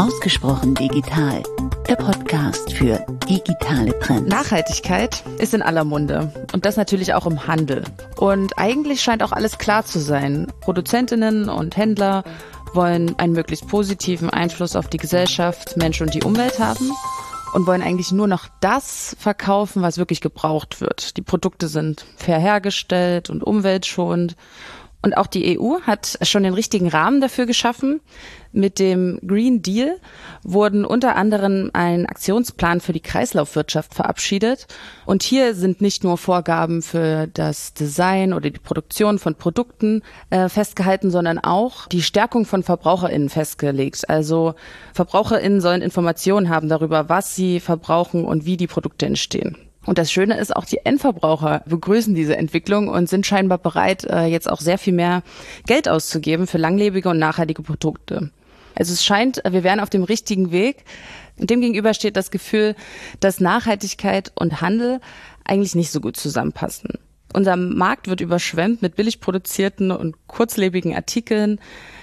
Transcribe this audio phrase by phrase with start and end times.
[0.00, 1.42] Ausgesprochen digital.
[1.86, 4.30] Der Podcast für digitale Trends.
[4.30, 7.84] Nachhaltigkeit ist in aller Munde und das natürlich auch im Handel.
[8.16, 10.50] Und eigentlich scheint auch alles klar zu sein.
[10.62, 12.24] Produzentinnen und Händler
[12.72, 16.92] wollen einen möglichst positiven Einfluss auf die Gesellschaft, Mensch und die Umwelt haben
[17.52, 21.18] und wollen eigentlich nur noch das verkaufen, was wirklich gebraucht wird.
[21.18, 24.34] Die Produkte sind fair hergestellt und umweltschonend
[25.02, 28.00] und auch die EU hat schon den richtigen Rahmen dafür geschaffen.
[28.52, 29.96] Mit dem Green Deal
[30.42, 34.66] wurden unter anderem ein Aktionsplan für die Kreislaufwirtschaft verabschiedet.
[35.06, 40.48] Und hier sind nicht nur Vorgaben für das Design oder die Produktion von Produkten äh,
[40.48, 44.10] festgehalten, sondern auch die Stärkung von VerbraucherInnen festgelegt.
[44.10, 44.54] Also
[44.92, 49.69] VerbraucherInnen sollen Informationen haben darüber, was sie verbrauchen und wie die Produkte entstehen.
[49.86, 54.26] Und das Schöne ist, auch die Endverbraucher begrüßen diese Entwicklung und sind scheinbar bereit, äh,
[54.26, 55.22] jetzt auch sehr viel mehr
[55.66, 58.30] Geld auszugeben für langlebige und nachhaltige Produkte.
[58.74, 60.84] Also es scheint, wir wären auf dem richtigen Weg.
[61.38, 62.76] Demgegenüber steht das Gefühl,
[63.20, 65.00] dass Nachhaltigkeit und Handel
[65.44, 66.98] eigentlich nicht so gut zusammenpassen.
[67.32, 71.60] Unser Markt wird überschwemmt mit billig produzierten und kurzlebigen Artikeln.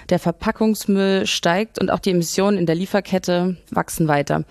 [0.08, 4.44] Der Verpackungsmüll steigt und auch die Emissionen in der Lieferkette wachsen weiter.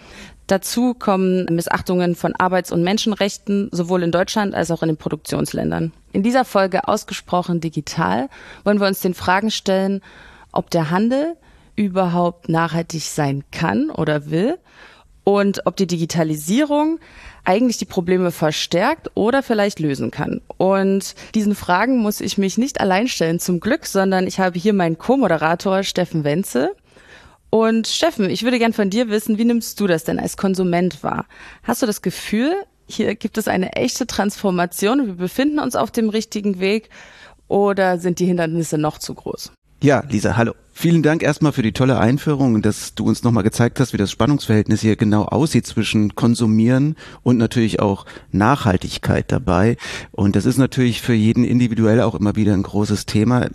[0.48, 5.92] Dazu kommen Missachtungen von Arbeits- und Menschenrechten, sowohl in Deutschland als auch in den Produktionsländern.
[6.14, 8.30] In dieser Folge ausgesprochen digital
[8.64, 10.02] wollen wir uns den Fragen stellen,
[10.54, 11.36] ob der Handel
[11.76, 14.58] überhaupt nachhaltig sein kann oder will
[15.26, 17.00] und ob die Digitalisierung
[17.44, 20.42] eigentlich die Probleme verstärkt oder vielleicht lösen kann.
[20.58, 24.74] Und diesen Fragen muss ich mich nicht allein stellen, zum Glück, sondern ich habe hier
[24.74, 26.74] meinen Co-Moderator Steffen Wenzel.
[27.50, 31.02] Und Steffen, ich würde gern von dir wissen, wie nimmst du das denn als Konsument
[31.04, 31.26] wahr?
[31.64, 32.54] Hast du das Gefühl,
[32.88, 36.90] hier gibt es eine echte Transformation wir befinden uns auf dem richtigen Weg
[37.48, 39.52] oder sind die Hindernisse noch zu groß?
[39.80, 40.54] Ja, Lisa, hallo.
[40.74, 44.12] Vielen Dank erstmal für die tolle Einführung dass du uns nochmal gezeigt hast, wie das
[44.12, 49.78] Spannungsverhältnis hier genau aussieht zwischen Konsumieren und natürlich auch Nachhaltigkeit dabei.
[50.12, 53.48] Und das ist natürlich für jeden individuell auch immer wieder ein großes Thema.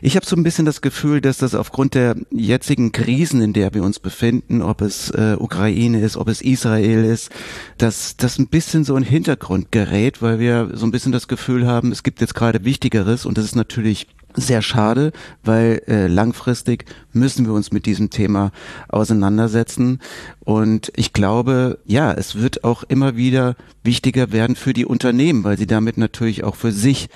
[0.00, 3.72] Ich habe so ein bisschen das Gefühl, dass das aufgrund der jetzigen Krisen, in der
[3.74, 7.30] wir uns befinden, ob es äh, Ukraine ist, ob es Israel ist,
[7.78, 11.66] dass das ein bisschen so in Hintergrund gerät, weil wir so ein bisschen das Gefühl
[11.66, 16.84] haben, es gibt jetzt gerade Wichtigeres und das ist natürlich sehr schade, weil äh, langfristig
[17.12, 18.52] müssen wir uns mit diesem Thema
[18.88, 20.00] auseinandersetzen.
[20.40, 25.58] Und ich glaube, ja, es wird auch immer wieder wichtiger werden für die Unternehmen, weil
[25.58, 27.08] sie damit natürlich auch für sich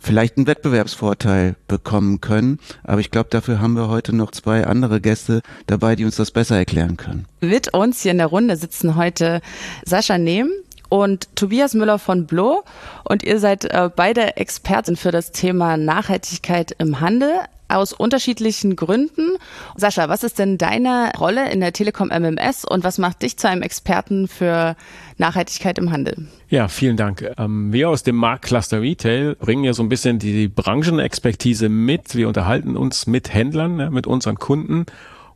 [0.00, 2.58] vielleicht einen Wettbewerbsvorteil bekommen können.
[2.82, 6.30] Aber ich glaube, dafür haben wir heute noch zwei andere Gäste dabei, die uns das
[6.30, 7.26] besser erklären können.
[7.40, 9.40] Mit uns hier in der Runde sitzen heute
[9.84, 10.50] Sascha Nehm,
[10.94, 12.62] und Tobias Müller von Blo.
[13.02, 17.32] Und ihr seid äh, beide Experten für das Thema Nachhaltigkeit im Handel
[17.66, 19.36] aus unterschiedlichen Gründen.
[19.74, 23.48] Sascha, was ist denn deine Rolle in der Telekom MMS und was macht dich zu
[23.48, 24.76] einem Experten für
[25.18, 26.28] Nachhaltigkeit im Handel?
[26.48, 27.28] Ja, vielen Dank.
[27.38, 32.14] Ähm, wir aus dem Marktcluster Retail bringen ja so ein bisschen die Branchenexpertise mit.
[32.14, 34.86] Wir unterhalten uns mit Händlern, mit unseren Kunden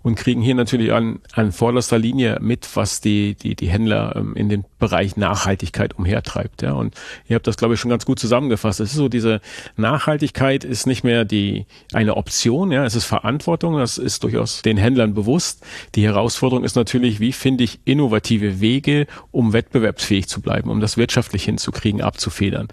[0.03, 4.35] und kriegen hier natürlich an, an vorderster Linie mit, was die, die, die Händler ähm,
[4.37, 6.63] in den Bereich Nachhaltigkeit umhertreibt.
[6.63, 6.73] Ja.
[6.73, 6.95] Und
[7.27, 8.81] ihr habt das, glaube ich, schon ganz gut zusammengefasst.
[8.81, 9.41] Es ist so, diese
[9.77, 14.77] Nachhaltigkeit ist nicht mehr die eine Option, ja, es ist Verantwortung, das ist durchaus den
[14.77, 15.65] Händlern bewusst.
[15.95, 20.97] Die Herausforderung ist natürlich, wie finde ich innovative Wege, um wettbewerbsfähig zu bleiben, um das
[20.97, 22.69] wirtschaftlich hinzukriegen, abzufedern.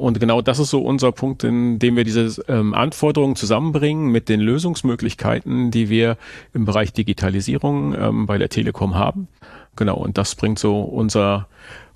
[0.00, 4.30] Und genau das ist so unser Punkt, in dem wir diese ähm, Anforderungen zusammenbringen mit
[4.30, 6.16] den Lösungsmöglichkeiten, die wir
[6.54, 9.28] im Bereich Digitalisierung ähm, bei der Telekom haben.
[9.76, 11.48] Genau, und das bringt so unser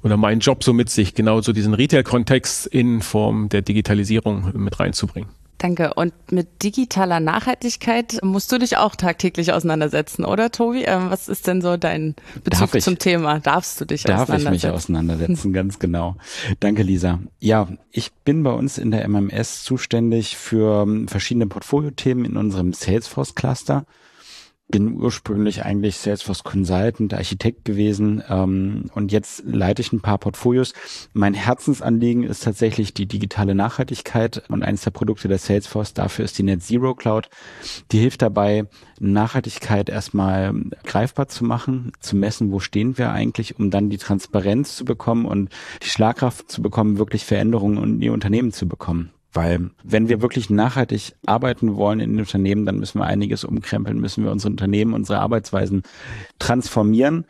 [0.02, 4.78] oder mein Job so mit sich, genau so diesen Retail-Kontext in Form der Digitalisierung mit
[4.78, 5.30] reinzubringen.
[5.58, 5.94] Danke.
[5.94, 10.82] Und mit digitaler Nachhaltigkeit musst du dich auch tagtäglich auseinandersetzen, oder Tobi?
[10.82, 13.40] Ähm, was ist denn so dein Bezug zum Thema?
[13.40, 14.44] Darfst du dich darf auseinandersetzen?
[14.44, 16.16] Darf ich mich auseinandersetzen, ganz genau.
[16.60, 17.20] Danke, Lisa.
[17.38, 22.72] Ja, ich bin bei uns in der MMS zuständig für ähm, verschiedene Portfoliothemen in unserem
[22.72, 23.86] Salesforce-Cluster
[24.68, 30.72] bin ursprünglich eigentlich Salesforce Consultant, Architekt gewesen ähm, und jetzt leite ich ein paar Portfolios.
[31.12, 36.38] Mein Herzensanliegen ist tatsächlich die digitale Nachhaltigkeit und eines der Produkte der Salesforce dafür ist
[36.38, 37.28] die Net Zero Cloud.
[37.92, 38.64] Die hilft dabei,
[38.98, 44.76] Nachhaltigkeit erstmal greifbar zu machen, zu messen, wo stehen wir eigentlich, um dann die Transparenz
[44.76, 45.50] zu bekommen und
[45.82, 49.10] die Schlagkraft zu bekommen, wirklich Veränderungen in die Unternehmen zu bekommen.
[49.34, 54.00] Weil wenn wir wirklich nachhaltig arbeiten wollen in den Unternehmen, dann müssen wir einiges umkrempeln,
[54.00, 55.82] müssen wir unsere Unternehmen, unsere Arbeitsweisen
[56.38, 57.26] transformieren.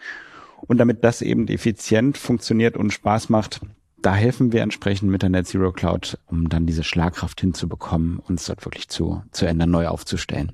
[0.66, 3.60] Und damit das eben effizient funktioniert und Spaß macht,
[4.00, 8.44] da helfen wir entsprechend mit der Net Zero Cloud, um dann diese Schlagkraft hinzubekommen, uns
[8.44, 10.52] dort wirklich zu, zu ändern, neu aufzustellen.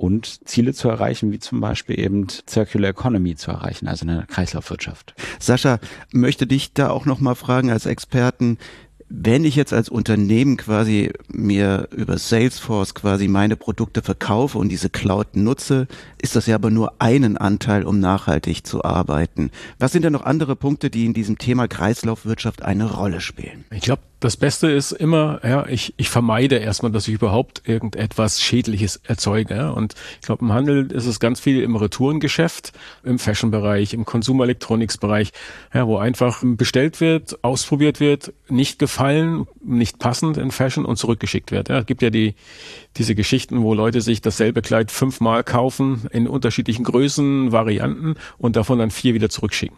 [0.00, 5.14] und Ziele zu erreichen, wie zum Beispiel eben Circular Economy zu erreichen, also eine Kreislaufwirtschaft.
[5.38, 5.78] Sascha,
[6.10, 8.56] möchte dich da auch noch mal fragen als Experten,
[9.10, 14.88] wenn ich jetzt als Unternehmen quasi mir über Salesforce quasi meine Produkte verkaufe und diese
[14.88, 15.88] Cloud nutze,
[16.22, 19.50] ist das ja aber nur einen Anteil, um nachhaltig zu arbeiten.
[19.80, 23.64] Was sind denn noch andere Punkte, die in diesem Thema Kreislaufwirtschaft eine Rolle spielen?
[23.72, 28.40] Ich glaube, das Beste ist immer, ja, ich, ich vermeide erstmal, dass ich überhaupt irgendetwas
[28.40, 29.54] Schädliches erzeuge.
[29.56, 29.70] Ja.
[29.70, 32.72] Und ich glaube, im Handel ist es ganz viel im Retourengeschäft,
[33.02, 35.32] im Fashion-Bereich, im Consumer Electronics-Bereich,
[35.72, 41.50] ja, wo einfach bestellt wird, ausprobiert wird, nicht gefallen, nicht passend in Fashion und zurückgeschickt
[41.50, 41.70] wird.
[41.70, 41.78] Ja.
[41.78, 42.34] Es gibt ja die,
[42.98, 48.78] diese Geschichten, wo Leute sich dasselbe Kleid fünfmal kaufen in unterschiedlichen Größen, Varianten und davon
[48.78, 49.76] dann vier wieder zurückschicken.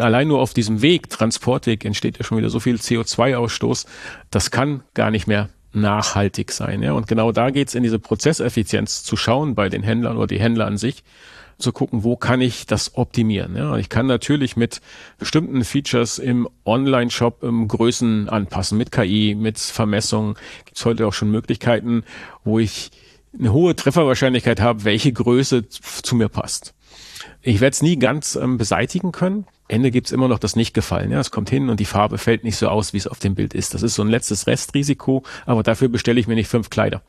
[0.00, 3.86] Allein nur auf diesem Weg, Transportweg, entsteht ja schon wieder so viel CO2-Ausstoß.
[4.30, 6.82] Das kann gar nicht mehr nachhaltig sein.
[6.82, 6.92] Ja?
[6.92, 10.66] Und genau da geht's in diese Prozesseffizienz zu schauen bei den Händlern oder die Händler
[10.66, 11.04] an sich,
[11.58, 13.54] zu gucken, wo kann ich das optimieren.
[13.54, 13.76] Ja?
[13.76, 14.80] Ich kann natürlich mit
[15.18, 20.36] bestimmten Features im Online-Shop im Größen anpassen, mit KI, mit Vermessung.
[20.64, 22.04] Gibt's heute auch schon Möglichkeiten,
[22.44, 22.90] wo ich
[23.38, 26.74] eine hohe Trefferwahrscheinlichkeit habe, welche Größe zu mir passt.
[27.42, 29.46] Ich werde es nie ganz ähm, beseitigen können.
[29.70, 31.10] Ende gibt's immer noch das Nicht-Gefallen.
[31.10, 33.34] Ja, es kommt hin und die Farbe fällt nicht so aus, wie es auf dem
[33.34, 33.74] Bild ist.
[33.74, 37.02] Das ist so ein letztes Restrisiko, aber dafür bestelle ich mir nicht fünf Kleider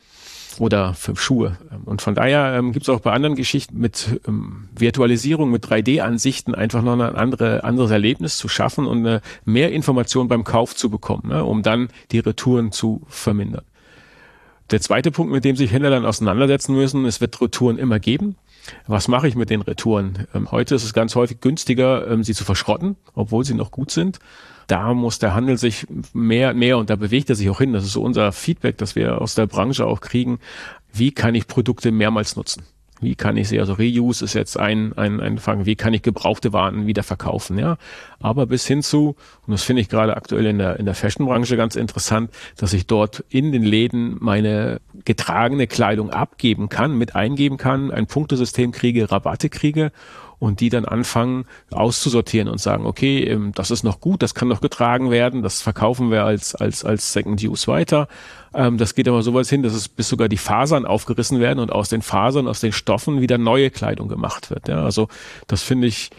[0.60, 1.58] oder fünf Schuhe.
[1.86, 6.56] Und von daher ähm, gibt es auch bei anderen Geschichten mit ähm, Virtualisierung, mit 3D-Ansichten
[6.56, 10.90] einfach noch ein andere, anderes Erlebnis zu schaffen und äh, mehr Information beim Kauf zu
[10.90, 13.64] bekommen, ja, um dann die Retouren zu vermindern.
[14.72, 18.36] Der zweite Punkt, mit dem sich Händler dann auseinandersetzen müssen, es wird Retouren immer geben.
[18.88, 20.28] Was mache ich mit den Retouren?
[20.34, 23.92] Ähm, heute ist es ganz häufig günstiger, ähm, sie zu verschrotten, obwohl sie noch gut
[23.92, 24.19] sind.
[24.68, 27.74] Da muss der Handel sich mehr, mehr, und da bewegt er sich auch hin.
[27.74, 30.40] Das ist so unser Feedback, das wir aus der Branche auch kriegen.
[30.94, 32.63] Wie kann ich Produkte mehrmals nutzen?
[33.01, 36.03] Wie kann ich sie, also Reuse ist jetzt ein, ein, ein Fang, wie kann ich
[36.03, 37.77] gebrauchte Waren wieder verkaufen, ja?
[38.19, 39.15] Aber bis hin zu,
[39.48, 42.86] und das finde ich gerade aktuell in der, in der Fashion-Branche ganz interessant, dass ich
[42.86, 49.12] dort in den Läden meine getragene Kleidung abgeben kann, mit eingeben kann, ein Punktesystem kriege,
[49.12, 49.92] Rabatte kriege
[50.42, 54.48] und die dann anfangen auszusortieren und sagen, okay, ähm, das ist noch gut, das kann
[54.48, 58.08] noch getragen werden, das verkaufen wir als, als, als Second Use weiter.
[58.52, 61.60] Ähm, das geht aber so weit hin, dass es bis sogar die Fasern aufgerissen werden
[61.60, 64.68] und aus den Fasern, aus den Stoffen wieder neue Kleidung gemacht wird.
[64.68, 65.10] Ja, also
[65.46, 66.10] das finde ich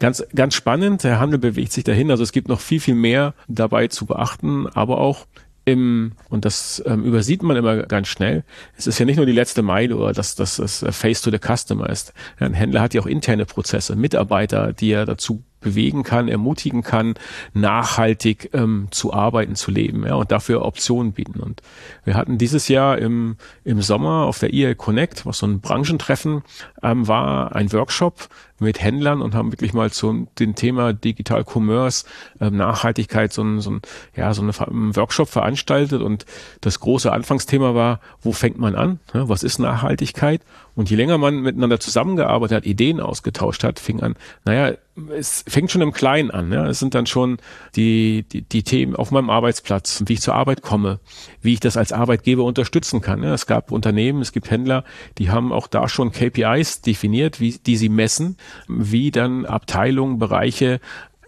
[0.00, 1.04] ganz, ganz spannend.
[1.04, 2.10] Der Handel bewegt sich dahin.
[2.10, 5.26] Also es gibt noch viel, viel mehr dabei zu beachten, aber auch
[5.68, 8.44] im, und das ähm, übersieht man immer ganz schnell,
[8.76, 11.38] es ist ja nicht nur die letzte Meile oder dass das, das Face to the
[11.38, 12.12] Customer ist.
[12.38, 17.14] Ein Händler hat ja auch interne Prozesse, Mitarbeiter, die er dazu bewegen kann, ermutigen kann,
[17.52, 21.40] nachhaltig ähm, zu arbeiten, zu leben ja, und dafür Optionen bieten.
[21.40, 21.62] Und
[22.04, 26.42] wir hatten dieses Jahr im, im Sommer auf der EA Connect, was so ein Branchentreffen
[26.82, 28.28] ähm, war, ein Workshop
[28.60, 32.04] mit Händlern und haben wirklich mal zu dem Thema Digital Commerce,
[32.40, 33.82] ähm, Nachhaltigkeit so ein, so ein,
[34.16, 36.26] ja, so eine, ein Workshop veranstaltet und
[36.60, 39.00] das große Anfangsthema war, wo fängt man an?
[39.14, 40.42] Ja, was ist Nachhaltigkeit?
[40.74, 44.76] Und je länger man miteinander zusammengearbeitet hat, Ideen ausgetauscht hat, fing an, naja,
[45.16, 46.52] es fängt schon im Kleinen an.
[46.52, 46.66] Ja.
[46.66, 47.38] Es sind dann schon
[47.76, 51.00] die, die, die Themen auf meinem Arbeitsplatz, wie ich zur Arbeit komme,
[51.42, 53.22] wie ich das als Arbeitgeber unterstützen kann.
[53.22, 53.34] Ja.
[53.34, 54.84] Es gab Unternehmen, es gibt Händler,
[55.18, 58.36] die haben auch da schon KPIs definiert, wie, die sie messen,
[58.68, 60.80] wie dann Abteilungen, Bereiche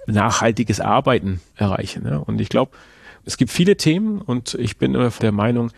[0.07, 2.07] nachhaltiges Arbeiten erreichen.
[2.07, 2.17] Ja.
[2.17, 2.73] Und ich glaube,
[3.25, 5.71] es gibt viele Themen und ich bin immer der Meinung,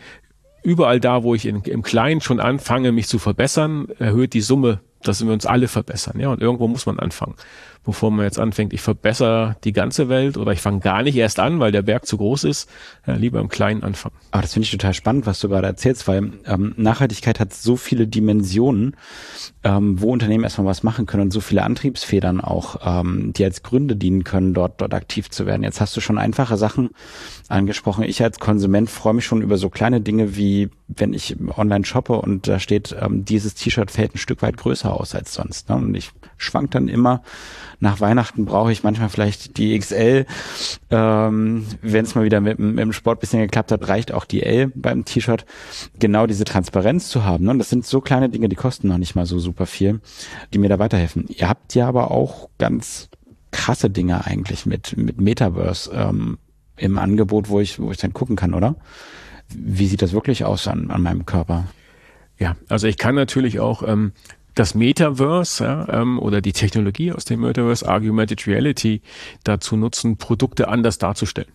[0.62, 4.80] überall da, wo ich in, im Kleinen schon anfange, mich zu verbessern, erhöht die Summe,
[5.02, 6.20] dass wir uns alle verbessern.
[6.20, 7.34] Ja, und irgendwo muss man anfangen
[7.84, 11.40] bevor man jetzt anfängt, ich verbessere die ganze Welt oder ich fange gar nicht erst
[11.40, 12.68] an, weil der Berg zu groß ist,
[13.06, 14.14] ja, lieber im Kleinen anfangen.
[14.30, 17.52] Aber ah, das finde ich total spannend, was du gerade erzählst, weil ähm, Nachhaltigkeit hat
[17.52, 18.96] so viele Dimensionen,
[19.64, 23.62] ähm, wo Unternehmen erstmal was machen können und so viele Antriebsfedern auch, ähm, die als
[23.62, 25.62] Gründe dienen können, dort, dort aktiv zu werden.
[25.62, 26.90] Jetzt hast du schon einfache Sachen
[27.48, 28.04] angesprochen.
[28.04, 32.14] Ich als Konsument freue mich schon über so kleine Dinge wie, wenn ich online shoppe
[32.14, 35.68] und da steht, ähm, dieses T-Shirt fällt ein Stück weit größer aus als sonst.
[35.68, 35.76] Ne?
[35.76, 37.22] Und ich schwank dann immer
[37.82, 40.24] nach Weihnachten brauche ich manchmal vielleicht die XL.
[40.90, 44.44] Ähm, Wenn es mal wieder mit, mit dem Sport bisschen geklappt hat, reicht auch die
[44.44, 45.44] L beim T-Shirt.
[45.98, 47.46] Genau diese Transparenz zu haben.
[47.46, 47.50] Ne?
[47.50, 50.00] Und das sind so kleine Dinge, die kosten noch nicht mal so super viel,
[50.54, 51.26] die mir da weiterhelfen.
[51.28, 53.08] Ihr habt ja aber auch ganz
[53.50, 56.38] krasse Dinge eigentlich mit, mit Metaverse ähm,
[56.76, 58.76] im Angebot, wo ich, wo ich dann gucken kann, oder?
[59.48, 61.64] Wie sieht das wirklich aus an, an meinem Körper?
[62.38, 64.12] Ja, also ich kann natürlich auch ähm,
[64.54, 69.02] das Metaverse ja, ähm, oder die Technologie aus dem Metaverse, Argumented Reality,
[69.44, 71.50] dazu nutzen, Produkte anders darzustellen.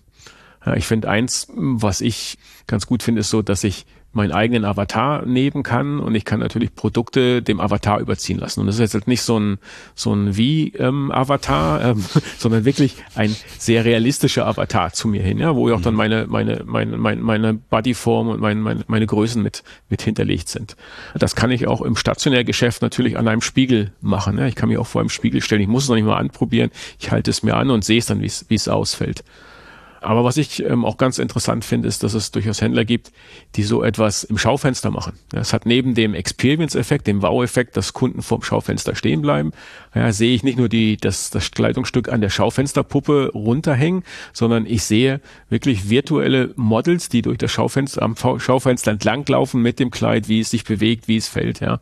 [0.66, 4.66] Ja, ich finde eins, was ich ganz gut finde, ist so, dass ich meinen eigenen
[4.66, 8.62] Avatar nehmen kann und ich kann natürlich Produkte dem Avatar überziehen lassen.
[8.62, 9.60] Und das ist jetzt nicht so ein
[9.96, 15.56] so ein Wie-Avatar, ähm, ähm, sondern wirklich ein sehr realistischer Avatar zu mir hin, ja,
[15.56, 15.98] wo auch dann mhm.
[15.98, 20.76] meine meine meine meine, meine Bodyform und meine, meine meine Größen mit mit hinterlegt sind.
[21.16, 24.38] Das kann ich auch im Stationärgeschäft natürlich an einem Spiegel machen.
[24.38, 24.48] Ja.
[24.48, 25.62] Ich kann mich auch vor einem Spiegel stellen.
[25.62, 26.72] Ich muss es noch nicht mal anprobieren.
[27.00, 29.24] Ich halte es mir an und sehe es dann, wie es wie es ausfällt.
[30.02, 33.12] Aber was ich ähm, auch ganz interessant finde, ist, dass es durchaus Händler gibt,
[33.56, 35.14] die so etwas im Schaufenster machen.
[35.34, 39.52] Es hat neben dem Experience-Effekt, dem Wow-Effekt, dass Kunden vorm Schaufenster stehen bleiben,
[39.96, 44.84] ja, sehe ich nicht nur die, das, das Kleidungsstück an der Schaufensterpuppe runterhängen, sondern ich
[44.84, 50.42] sehe wirklich virtuelle Models, die durch das Schaufenster, am Schaufenster entlanglaufen mit dem Kleid, wie
[50.42, 51.80] es sich bewegt, wie es fällt, ja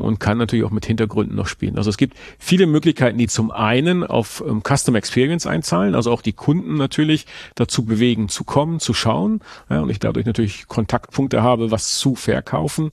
[0.00, 1.76] und kann natürlich auch mit Hintergründen noch spielen.
[1.76, 6.22] Also es gibt viele Möglichkeiten, die zum einen auf ähm, Custom Experience einzahlen, also auch
[6.22, 9.40] die Kunden natürlich dazu bewegen, zu kommen, zu schauen.
[9.70, 12.90] Ja, und ich dadurch natürlich Kontaktpunkte habe, was zu verkaufen.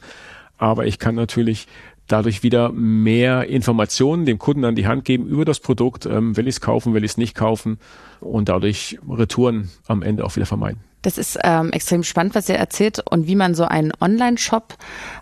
[0.57, 1.67] Aber ich kann natürlich
[2.07, 6.47] dadurch wieder mehr Informationen dem Kunden an die Hand geben über das Produkt, ähm, will
[6.47, 7.79] ich es kaufen, will ich es nicht kaufen
[8.19, 10.79] und dadurch Retouren am Ende auch wieder vermeiden.
[11.05, 14.73] Das ist ähm, extrem spannend, was ihr erzählt und wie man so einen Online-Shop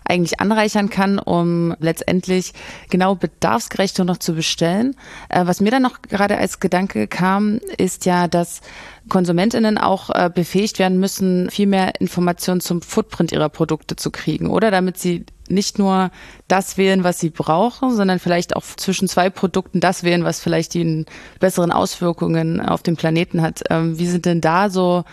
[0.06, 2.54] eigentlich anreichern kann, um letztendlich
[2.88, 4.96] genau bedarfsgerecht noch zu bestellen.
[5.28, 8.62] Äh, was mir dann noch gerade als Gedanke kam, ist ja, dass
[9.10, 14.48] KonsumentInnen auch äh, befähigt werden müssen, viel mehr Informationen zum Footprint ihrer Produkte zu kriegen,
[14.48, 14.70] oder?
[14.70, 16.10] Damit sie nicht nur
[16.48, 20.74] das wählen, was sie brauchen, sondern vielleicht auch zwischen zwei Produkten das wählen, was vielleicht
[20.74, 21.06] die
[21.40, 23.62] besseren Auswirkungen auf den Planeten hat.
[23.70, 25.04] Ähm, wie sind denn da so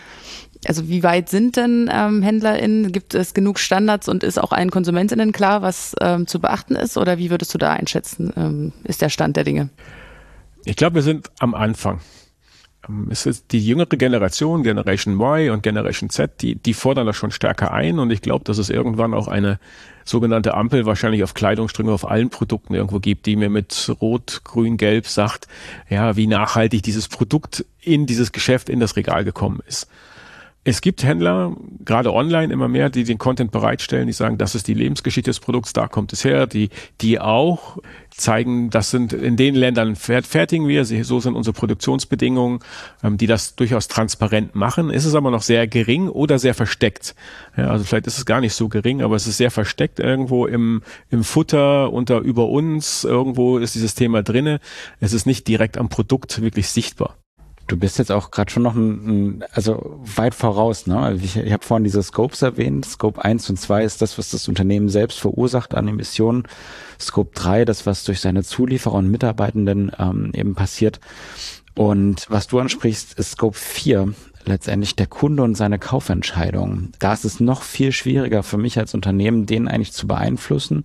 [0.68, 2.92] also wie weit sind denn ähm, HändlerInnen?
[2.92, 6.96] Gibt es genug Standards und ist auch allen KonsumentInnen klar, was ähm, zu beachten ist?
[6.96, 9.70] Oder wie würdest du da einschätzen, ist der Stand der Dinge?
[10.64, 12.00] Ich glaube, wir sind am Anfang.
[12.88, 17.16] Ähm, es ist die jüngere Generation, Generation Y und Generation Z, die, die fordern das
[17.16, 19.58] schon stärker ein und ich glaube, dass es irgendwann auch eine
[20.04, 24.76] sogenannte Ampel wahrscheinlich auf Kleidungsstränge auf allen Produkten irgendwo gibt, die mir mit Rot, Grün,
[24.76, 25.46] Gelb sagt,
[25.88, 29.88] ja, wie nachhaltig dieses Produkt in dieses Geschäft, in das Regal gekommen ist.
[30.64, 34.68] Es gibt Händler, gerade online immer mehr, die den Content bereitstellen, die sagen, das ist
[34.68, 37.78] die Lebensgeschichte des Produkts, da kommt es her, die, die auch
[38.10, 42.60] zeigen, das sind in den Ländern fertigen wir, so sind unsere Produktionsbedingungen,
[43.02, 44.90] ähm, die das durchaus transparent machen.
[44.90, 47.16] Ist es aber noch sehr gering oder sehr versteckt.
[47.56, 50.46] Ja, also vielleicht ist es gar nicht so gering, aber es ist sehr versteckt irgendwo
[50.46, 54.60] im, im Futter unter über uns, irgendwo ist dieses Thema drinne.
[55.00, 57.16] Es ist nicht direkt am Produkt wirklich sichtbar.
[57.66, 60.98] Du bist jetzt auch gerade schon noch ein, ein, also weit voraus, ne?
[60.98, 62.84] Also ich, ich habe vorhin diese Scopes erwähnt.
[62.84, 66.44] Scope 1 und 2 ist das, was das Unternehmen selbst verursacht an Emissionen.
[67.00, 71.00] Scope 3, das, was durch seine Zulieferer und Mitarbeitenden ähm, eben passiert.
[71.74, 74.12] Und was du ansprichst, ist Scope 4
[74.44, 76.90] letztendlich der Kunde und seine Kaufentscheidung.
[76.98, 80.84] Da ist es noch viel schwieriger für mich als Unternehmen, den eigentlich zu beeinflussen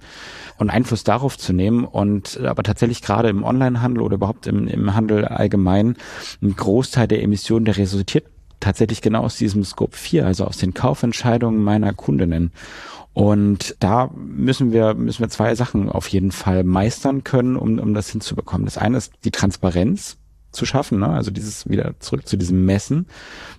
[0.58, 1.86] und Einfluss darauf zu nehmen.
[1.86, 5.96] Und aber tatsächlich gerade im Onlinehandel oder überhaupt im, im Handel allgemein,
[6.42, 8.26] ein Großteil der Emissionen, der resultiert
[8.60, 12.52] tatsächlich genau aus diesem Scope 4, also aus den Kaufentscheidungen meiner Kundinnen.
[13.14, 17.94] Und da müssen wir, müssen wir zwei Sachen auf jeden Fall meistern können, um, um
[17.94, 18.66] das hinzubekommen.
[18.66, 20.18] Das eine ist die Transparenz
[20.58, 21.08] zu schaffen, ne?
[21.08, 23.08] also dieses wieder zurück zu diesem Messen.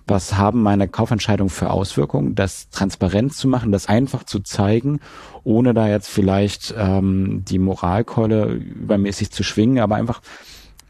[0.05, 2.35] Was haben meine Kaufentscheidungen für Auswirkungen?
[2.35, 4.99] Das transparent zu machen, das einfach zu zeigen,
[5.43, 10.21] ohne da jetzt vielleicht ähm, die Moralkeule übermäßig zu schwingen, aber einfach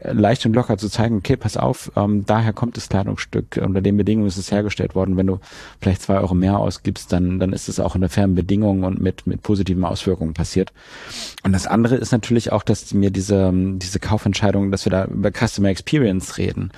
[0.02, 3.96] leicht und locker zu zeigen, okay, pass auf, ähm, daher kommt das Kleidungsstück, unter den
[3.96, 5.16] Bedingungen ist es hergestellt worden.
[5.16, 5.40] Wenn du
[5.80, 9.26] vielleicht zwei Euro mehr ausgibst, dann, dann ist es auch unter fairen Bedingungen und mit,
[9.26, 10.72] mit positiven Auswirkungen passiert.
[11.42, 15.30] Und das andere ist natürlich auch, dass mir diese, diese Kaufentscheidung, dass wir da über
[15.30, 16.70] Customer Experience reden.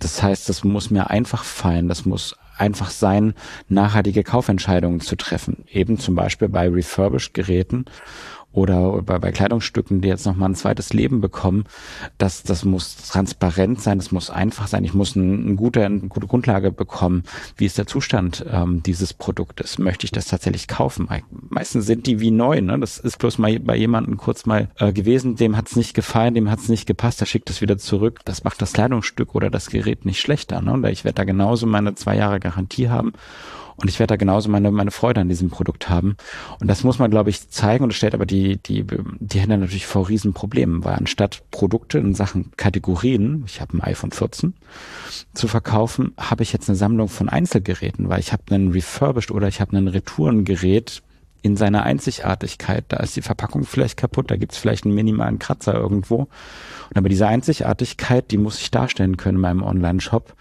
[0.00, 3.34] Das heißt, das muss mir einfach fallen, das muss einfach sein,
[3.68, 5.64] nachhaltige Kaufentscheidungen zu treffen.
[5.70, 7.86] Eben zum Beispiel bei refurbished Geräten
[8.54, 11.64] oder bei, bei Kleidungsstücken, die jetzt nochmal ein zweites Leben bekommen,
[12.18, 14.84] das, das muss transparent sein, das muss einfach sein.
[14.84, 17.24] Ich muss ein, ein gute, eine gute Grundlage bekommen.
[17.56, 19.78] Wie ist der Zustand ähm, dieses Produktes?
[19.78, 21.08] Möchte ich das tatsächlich kaufen?
[21.50, 22.60] Meistens sind die wie neu.
[22.60, 22.78] Ne?
[22.78, 26.34] Das ist bloß mal bei jemandem kurz mal äh, gewesen, dem hat es nicht gefallen,
[26.34, 28.20] dem hat es nicht gepasst, der schickt es wieder zurück.
[28.24, 30.60] Das macht das Kleidungsstück oder das Gerät nicht schlechter.
[30.60, 30.72] Ne?
[30.72, 33.12] Und ich werde da genauso meine zwei Jahre Garantie haben
[33.76, 36.16] und ich werde da genauso meine, meine Freude an diesem Produkt haben.
[36.60, 37.84] Und das muss man, glaube ich, zeigen.
[37.84, 42.14] Und das stellt aber die, die, die Händler natürlich vor Riesenproblemen, weil anstatt Produkte in
[42.14, 44.54] Sachen Kategorien, ich habe ein iPhone 14,
[45.34, 49.48] zu verkaufen, habe ich jetzt eine Sammlung von Einzelgeräten, weil ich habe einen Refurbished oder
[49.48, 51.02] ich habe ein Retourengerät
[51.42, 52.84] in seiner Einzigartigkeit.
[52.88, 56.28] Da ist die Verpackung vielleicht kaputt, da gibt es vielleicht einen minimalen Kratzer irgendwo.
[56.88, 60.34] Und aber diese Einzigartigkeit, die muss ich darstellen können in meinem Online-Shop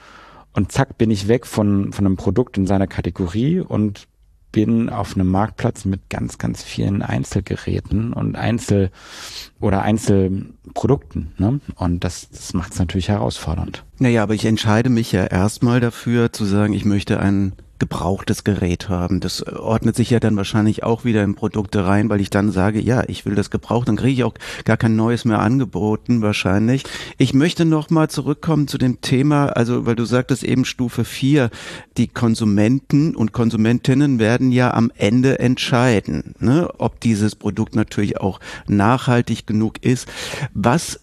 [0.53, 4.07] und zack bin ich weg von, von einem Produkt in seiner Kategorie und
[4.53, 8.91] bin auf einem Marktplatz mit ganz, ganz vielen Einzelgeräten und Einzel-
[9.59, 11.33] oder Einzelprodukten.
[11.37, 11.59] Ne?
[11.75, 13.83] Und das, das macht es natürlich herausfordernd.
[13.97, 18.87] Naja, aber ich entscheide mich ja erstmal dafür zu sagen, ich möchte ein gebrauchtes Gerät
[18.87, 19.19] haben.
[19.19, 22.79] Das ordnet sich ja dann wahrscheinlich auch wieder in Produkte rein, weil ich dann sage,
[22.79, 26.85] ja, ich will das gebraucht, dann kriege ich auch gar kein neues mehr angeboten wahrscheinlich.
[27.17, 31.49] Ich möchte noch mal zurückkommen zu dem Thema, also weil du sagtest eben Stufe 4,
[31.97, 38.39] die Konsumenten und Konsumentinnen werden ja am Ende entscheiden, ne, ob dieses Produkt natürlich auch
[38.65, 40.07] nachhaltig genug ist.
[40.53, 41.01] Was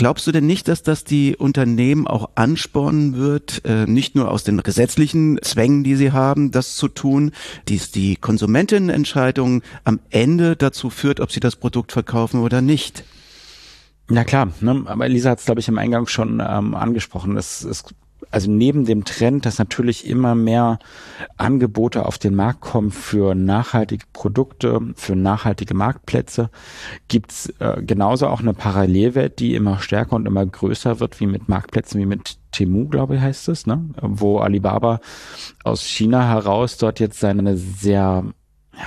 [0.00, 4.44] Glaubst du denn nicht, dass das die Unternehmen auch anspornen wird, äh, nicht nur aus
[4.44, 7.32] den gesetzlichen Zwängen, die sie haben, das zu tun,
[7.68, 13.04] dies die Konsumentinnenentscheidung am Ende dazu führt, ob sie das Produkt verkaufen oder nicht?
[14.08, 14.84] Na klar, ne?
[14.86, 17.36] aber Elisa hat es, glaube ich, im Eingang schon ähm, angesprochen.
[17.36, 17.84] Es, es
[18.30, 20.78] also neben dem Trend, dass natürlich immer mehr
[21.36, 26.50] Angebote auf den Markt kommen für nachhaltige Produkte, für nachhaltige Marktplätze,
[27.08, 31.48] gibt's äh, genauso auch eine Parallelwelt, die immer stärker und immer größer wird, wie mit
[31.48, 33.84] Marktplätzen, wie mit Temu, glaube ich, heißt es, ne?
[34.00, 35.00] wo Alibaba
[35.64, 38.24] aus China heraus dort jetzt seine sehr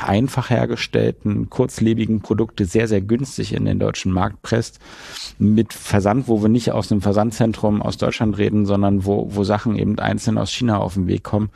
[0.02, 4.80] einfach hergestellten, kurzlebigen Produkte sehr, sehr günstig in den deutschen Markt presst.
[5.38, 9.78] Mit Versand, wo wir nicht aus einem Versandzentrum aus Deutschland reden, sondern wo, wo Sachen
[9.78, 11.50] eben einzeln aus China auf den Weg kommen.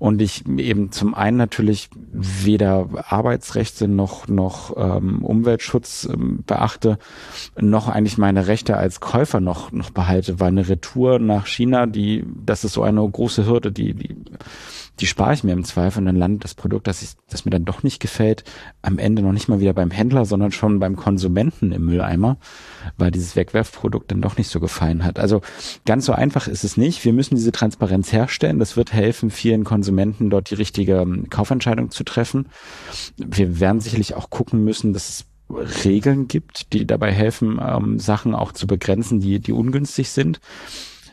[0.00, 6.98] Und ich eben zum einen natürlich weder Arbeitsrechte noch, noch ähm, Umweltschutz ähm, beachte,
[7.60, 12.24] noch eigentlich meine Rechte als Käufer noch, noch behalte, weil eine Retour nach China, die,
[12.46, 14.16] das ist so eine große Hürde, die, die
[15.00, 17.50] die spare ich mir im Zweifel und dann landet das Produkt, das, ich, das mir
[17.50, 18.44] dann doch nicht gefällt,
[18.82, 22.36] am Ende noch nicht mal wieder beim Händler, sondern schon beim Konsumenten im Mülleimer,
[22.98, 25.18] weil dieses Wegwerfprodukt dann doch nicht so gefallen hat.
[25.18, 25.40] Also
[25.86, 27.04] ganz so einfach ist es nicht.
[27.04, 28.58] Wir müssen diese Transparenz herstellen.
[28.58, 32.46] Das wird helfen, vielen Konsumenten dort die richtige ähm, Kaufentscheidung zu treffen.
[33.16, 35.24] Wir werden sicherlich auch gucken müssen, dass es
[35.84, 40.40] Regeln gibt, die dabei helfen, ähm, Sachen auch zu begrenzen, die, die ungünstig sind.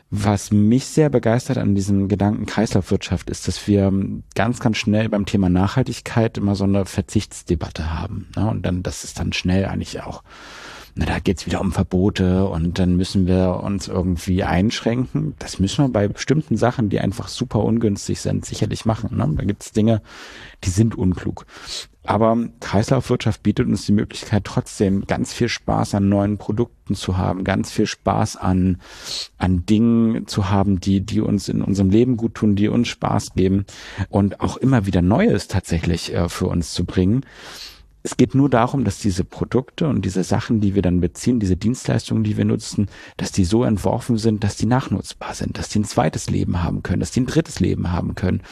[0.10, 3.92] Was mich sehr begeistert an diesem Gedanken Kreislaufwirtschaft ist, dass wir
[4.36, 8.30] ganz, ganz schnell beim Thema Nachhaltigkeit immer so eine Verzichtsdebatte haben.
[8.38, 8.50] Ne?
[8.50, 10.24] Und dann, das ist dann schnell eigentlich auch,
[10.96, 15.36] na, da geht's wieder um Verbote und dann müssen wir uns irgendwie einschränken.
[15.40, 19.18] Das müssen wir bei bestimmten Sachen, die einfach super ungünstig sind, sicherlich machen.
[19.18, 19.30] Ne?
[19.38, 20.02] Da gibt's Dinge,
[20.64, 21.46] die sind unklug.
[22.08, 27.44] Aber Kreislaufwirtschaft bietet uns die Möglichkeit, trotzdem ganz viel Spaß an neuen Produkten zu haben,
[27.44, 28.80] ganz viel Spaß an,
[29.38, 33.34] an Dingen zu haben, die, die uns in unserem Leben gut tun, die uns Spaß
[33.34, 33.66] geben
[34.08, 37.26] und auch immer wieder Neues tatsächlich äh, für uns zu bringen
[38.08, 41.58] es geht nur darum, dass diese Produkte und diese Sachen, die wir dann beziehen, diese
[41.58, 45.80] Dienstleistungen, die wir nutzen, dass die so entworfen sind, dass die nachnutzbar sind, dass die
[45.80, 48.44] ein zweites Leben haben können, dass die ein drittes Leben haben können,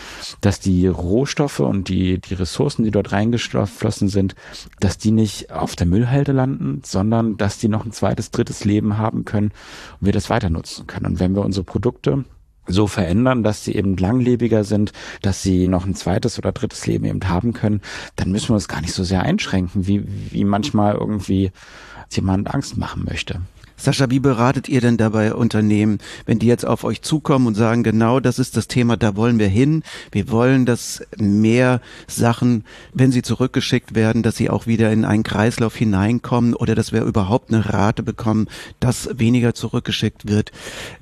[0.42, 4.36] dass die Rohstoffe und die, die Ressourcen, die dort reingeflossen sind,
[4.82, 8.98] dass die nicht auf der Müllhalde landen, sondern dass die noch ein zweites, drittes Leben
[8.98, 9.54] haben können
[10.02, 11.06] und wir das weiter nutzen können.
[11.06, 12.26] Und wenn wir unsere Produkte
[12.68, 17.06] so verändern, dass sie eben langlebiger sind, dass sie noch ein zweites oder drittes Leben
[17.06, 17.82] eben haben können,
[18.16, 21.52] dann müssen wir uns gar nicht so sehr einschränken, wie, wie manchmal irgendwie
[22.12, 23.42] jemand Angst machen möchte.
[23.78, 27.84] Sascha, wie beratet ihr denn dabei Unternehmen, wenn die jetzt auf euch zukommen und sagen,
[27.84, 29.84] genau das ist das Thema, da wollen wir hin.
[30.12, 35.24] Wir wollen, dass mehr Sachen, wenn sie zurückgeschickt werden, dass sie auch wieder in einen
[35.24, 38.48] Kreislauf hineinkommen oder dass wir überhaupt eine Rate bekommen,
[38.80, 40.52] dass weniger zurückgeschickt wird,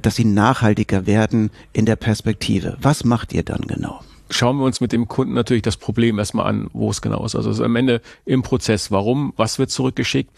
[0.01, 2.77] dass sie nachhaltiger werden in der Perspektive.
[2.81, 4.01] Was macht ihr dann genau?
[4.29, 7.35] schauen wir uns mit dem Kunden natürlich das Problem erstmal an, wo es genau ist.
[7.35, 8.91] Also es ist am Ende im Prozess.
[8.91, 9.33] Warum?
[9.37, 10.31] Was wird zurückgeschickt?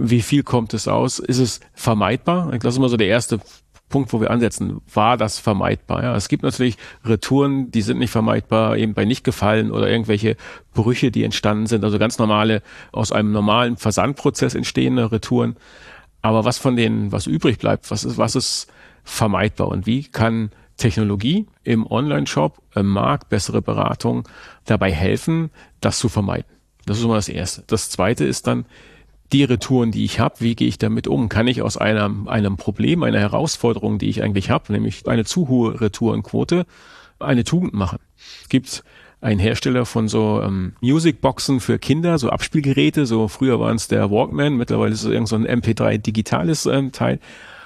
[0.00, 1.18] Wie viel kommt es aus?
[1.18, 2.52] Ist es vermeidbar?
[2.60, 3.40] Das ist immer so der erste
[3.88, 4.80] Punkt, wo wir ansetzen.
[4.94, 6.04] War das vermeidbar?
[6.04, 10.36] Ja, es gibt natürlich Retouren, die sind nicht vermeidbar, eben bei nicht gefallen oder irgendwelche
[10.72, 11.82] Brüche, die entstanden sind.
[11.82, 15.56] Also ganz normale, aus einem normalen Versandprozess entstehende Retouren.
[16.22, 18.68] Aber was von denen, was übrig bleibt, was ist, was ist
[19.02, 24.28] vermeidbar und wie kann Technologie im Online-Shop, im Markt, bessere Beratung
[24.64, 26.46] dabei helfen, das zu vermeiden?
[26.86, 27.64] Das ist immer das Erste.
[27.66, 28.64] Das Zweite ist dann,
[29.32, 31.28] die Retouren, die ich habe, wie gehe ich damit um?
[31.28, 35.48] Kann ich aus einem, einem Problem, einer Herausforderung, die ich eigentlich habe, nämlich eine zu
[35.48, 36.66] hohe Retourenquote,
[37.18, 37.98] eine Tugend machen?
[38.48, 38.84] Gibt
[39.20, 44.10] ein Hersteller von so ähm, Musicboxen für Kinder, so Abspielgeräte, so früher waren es der
[44.10, 47.18] Walkman, mittlerweile ist es irgend so ein MP3 digitales ähm, Teil,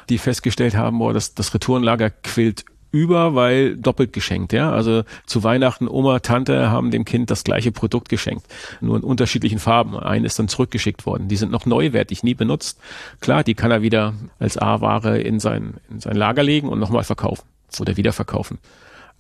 [0.08, 4.70] die festgestellt haben, boah, das, das Retourenlager quillt über, weil doppelt geschenkt, ja.
[4.70, 8.46] Also zu Weihnachten Oma, Tante haben dem Kind das gleiche Produkt geschenkt,
[8.80, 9.98] nur in unterschiedlichen Farben.
[9.98, 11.28] Ein ist dann zurückgeschickt worden.
[11.28, 12.78] Die sind noch neuwertig, nie benutzt.
[13.20, 17.04] Klar, die kann er wieder als A-Ware in sein, in sein Lager legen und nochmal
[17.04, 17.44] verkaufen
[17.80, 18.58] oder wieder verkaufen.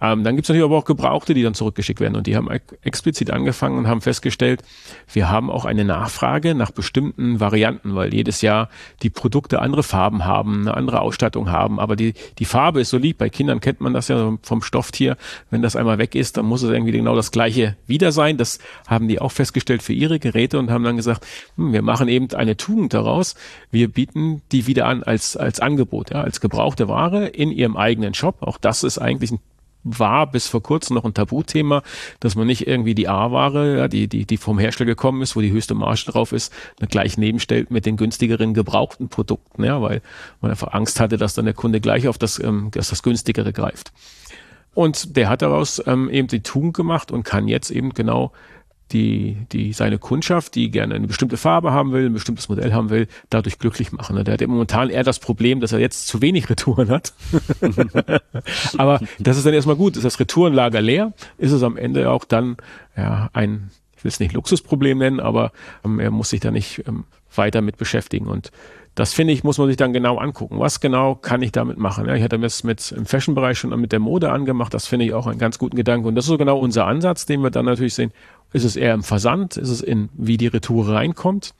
[0.02, 2.16] Ähm, dann gibt es natürlich aber auch Gebrauchte, die dann zurückgeschickt werden.
[2.16, 2.48] Und die haben
[2.82, 4.62] explizit angefangen und haben festgestellt,
[5.12, 8.68] wir haben auch eine Nachfrage nach bestimmten Varianten, weil jedes Jahr
[9.02, 11.78] die Produkte andere Farben haben, eine andere Ausstattung haben.
[11.78, 13.18] Aber die, die Farbe ist so lieb.
[13.18, 15.16] Bei Kindern kennt man das ja vom Stofftier.
[15.50, 18.36] Wenn das einmal weg ist, dann muss es irgendwie genau das gleiche wieder sein.
[18.36, 21.24] Das haben die auch festgestellt für ihre Geräte und haben dann gesagt,
[21.56, 23.36] hm, wir machen eben eine Tugend daraus.
[23.70, 28.14] Wir bieten die wieder an als, als Angebot, ja, als gebrauchte Ware in ihrem eigenen
[28.14, 28.42] Shop.
[28.42, 29.38] Auch das ist eigentlich ein
[29.84, 31.82] war bis vor kurzem noch ein Tabuthema,
[32.20, 35.40] dass man nicht irgendwie die A-Ware, ja, die, die, die vom Hersteller gekommen ist, wo
[35.40, 36.52] die höchste Marge drauf ist,
[36.90, 40.02] gleich nebenstellt mit den günstigeren gebrauchten Produkten, ja, weil
[40.40, 43.52] man einfach Angst hatte, dass dann der Kunde gleich auf das, ähm, dass das günstigere
[43.52, 43.92] greift.
[44.74, 48.32] Und der hat daraus ähm, eben die Tugend gemacht und kann jetzt eben genau
[48.92, 52.90] die, die seine Kundschaft, die gerne eine bestimmte Farbe haben will, ein bestimmtes Modell haben
[52.90, 54.22] will, dadurch glücklich machen.
[54.24, 57.12] Der hat momentan eher das Problem, dass er jetzt zu wenig Retouren hat.
[58.78, 59.96] Aber das ist dann erstmal gut.
[59.96, 62.56] Ist das Retourenlager leer, ist es am Ende auch dann
[62.96, 65.52] ja ein, ich will es nicht Luxusproblem nennen, aber
[65.84, 68.26] ähm, er muss sich da nicht ähm, weiter mit beschäftigen.
[68.26, 68.50] Und
[68.94, 70.58] das finde ich, muss man sich dann genau angucken.
[70.58, 72.06] Was genau kann ich damit machen?
[72.06, 74.74] Ja, ich hatte das mit im Fashion-Bereich schon mit der Mode angemacht.
[74.74, 76.08] Das finde ich auch einen ganz guten Gedanke.
[76.08, 78.12] Und das ist so genau unser Ansatz, den wir dann natürlich sehen.
[78.52, 79.56] Ist es eher im Versand?
[79.56, 81.54] Ist es in, wie die Retour reinkommt?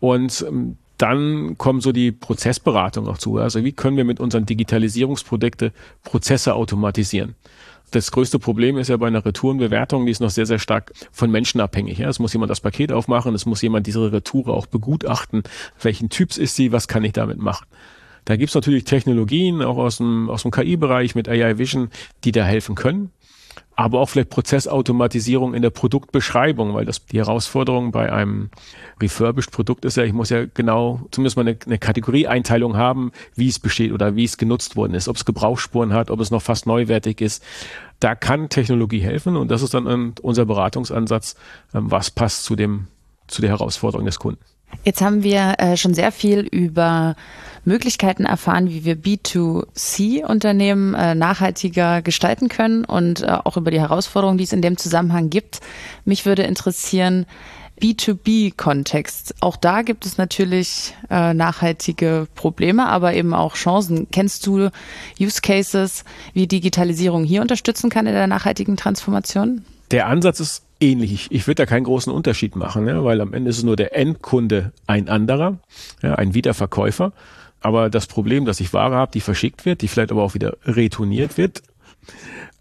[0.00, 3.38] Und ähm, dann kommen so die Prozessberatung auch zu.
[3.38, 5.72] Also wie können wir mit unseren Digitalisierungsprodukte
[6.04, 7.34] Prozesse automatisieren?
[7.90, 11.30] Das größte Problem ist ja bei einer Retourenbewertung, die ist noch sehr, sehr stark von
[11.30, 11.98] Menschen abhängig.
[11.98, 15.42] Ja, es muss jemand das Paket aufmachen, es muss jemand diese Retour auch begutachten.
[15.80, 16.72] Welchen Typs ist sie?
[16.72, 17.66] Was kann ich damit machen?
[18.24, 21.90] Da gibt's natürlich Technologien, auch aus dem, aus dem KI-Bereich mit AI Vision,
[22.24, 23.10] die da helfen können
[23.74, 28.50] aber auch vielleicht Prozessautomatisierung in der Produktbeschreibung, weil das die Herausforderung bei einem
[29.00, 33.48] refurbished Produkt ist ja, ich muss ja genau zumindest mal eine, eine Kategorieeinteilung haben, wie
[33.48, 36.42] es besteht oder wie es genutzt worden ist, ob es Gebrauchsspuren hat, ob es noch
[36.42, 37.42] fast neuwertig ist.
[37.98, 41.36] Da kann Technologie helfen und das ist dann unser Beratungsansatz,
[41.74, 42.88] ähm, was passt zu dem
[43.28, 44.44] zu der Herausforderung des Kunden.
[44.84, 47.14] Jetzt haben wir äh, schon sehr viel über
[47.64, 54.38] Möglichkeiten erfahren, wie wir B2C-Unternehmen äh, nachhaltiger gestalten können und äh, auch über die Herausforderungen,
[54.38, 55.60] die es in dem Zusammenhang gibt.
[56.04, 57.26] Mich würde interessieren,
[57.80, 59.34] B2B-Kontext.
[59.40, 64.08] Auch da gibt es natürlich äh, nachhaltige Probleme, aber eben auch Chancen.
[64.10, 64.70] Kennst du
[65.20, 69.64] Use Cases, wie Digitalisierung hier unterstützen kann in der nachhaltigen Transformation?
[69.90, 71.28] Der Ansatz ist ähnlich.
[71.30, 73.96] Ich würde da keinen großen Unterschied machen, ja, weil am Ende ist es nur der
[73.96, 75.58] Endkunde ein anderer,
[76.02, 77.12] ja, ein Wiederverkäufer.
[77.60, 80.56] Aber das Problem, dass ich Ware habe, die verschickt wird, die vielleicht aber auch wieder
[80.64, 81.62] retourniert wird,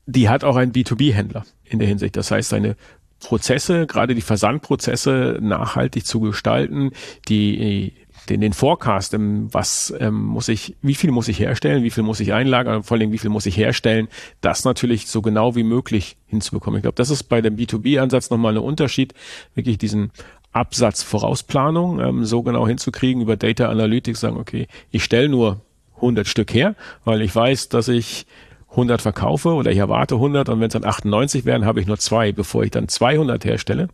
[0.06, 2.16] die hat auch ein B2B-Händler in der Hinsicht.
[2.16, 2.76] Das heißt, seine
[3.20, 6.92] Prozesse, gerade die Versandprozesse nachhaltig zu gestalten,
[7.28, 7.94] die
[8.30, 12.20] den, den Forecast, was ähm, muss ich, wie viel muss ich herstellen, wie viel muss
[12.20, 14.08] ich einlagern, vor allem wie viel muss ich herstellen,
[14.42, 16.78] das natürlich so genau wie möglich hinzubekommen.
[16.78, 19.14] Ich glaube, das ist bei dem B2B-Ansatz nochmal ein Unterschied,
[19.56, 20.12] wirklich diesen
[20.52, 25.62] Absatzvorausplanung ähm, so genau hinzukriegen über Data Analytics, sagen, okay, ich stelle nur
[25.96, 28.26] 100 Stück her, weil ich weiß, dass ich
[28.72, 31.98] 100 verkaufe oder ich erwarte 100 und wenn es dann 98 werden, habe ich nur
[31.98, 33.90] zwei, bevor ich dann 200 herstelle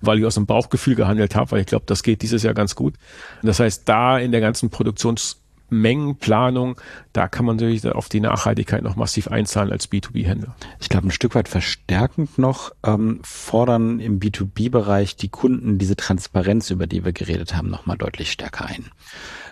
[0.00, 2.74] weil ich aus dem Bauchgefühl gehandelt habe, weil ich glaube, das geht dieses Jahr ganz
[2.74, 2.94] gut.
[3.42, 6.80] Das heißt, da in der ganzen Produktionsmengenplanung,
[7.12, 10.54] da kann man natürlich auf die Nachhaltigkeit noch massiv einzahlen als B2B-Händler.
[10.80, 16.70] Ich glaube, ein Stück weit verstärkend noch ähm, fordern im B2B-Bereich die Kunden diese Transparenz,
[16.70, 18.86] über die wir geredet haben, nochmal deutlich stärker ein.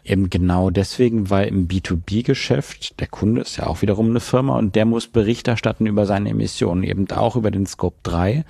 [0.07, 4.77] Eben genau deswegen, weil im B2B-Geschäft, der Kunde ist ja auch wiederum eine Firma und
[4.77, 8.45] der muss Bericht erstatten über seine Emissionen, eben auch über den Scope 3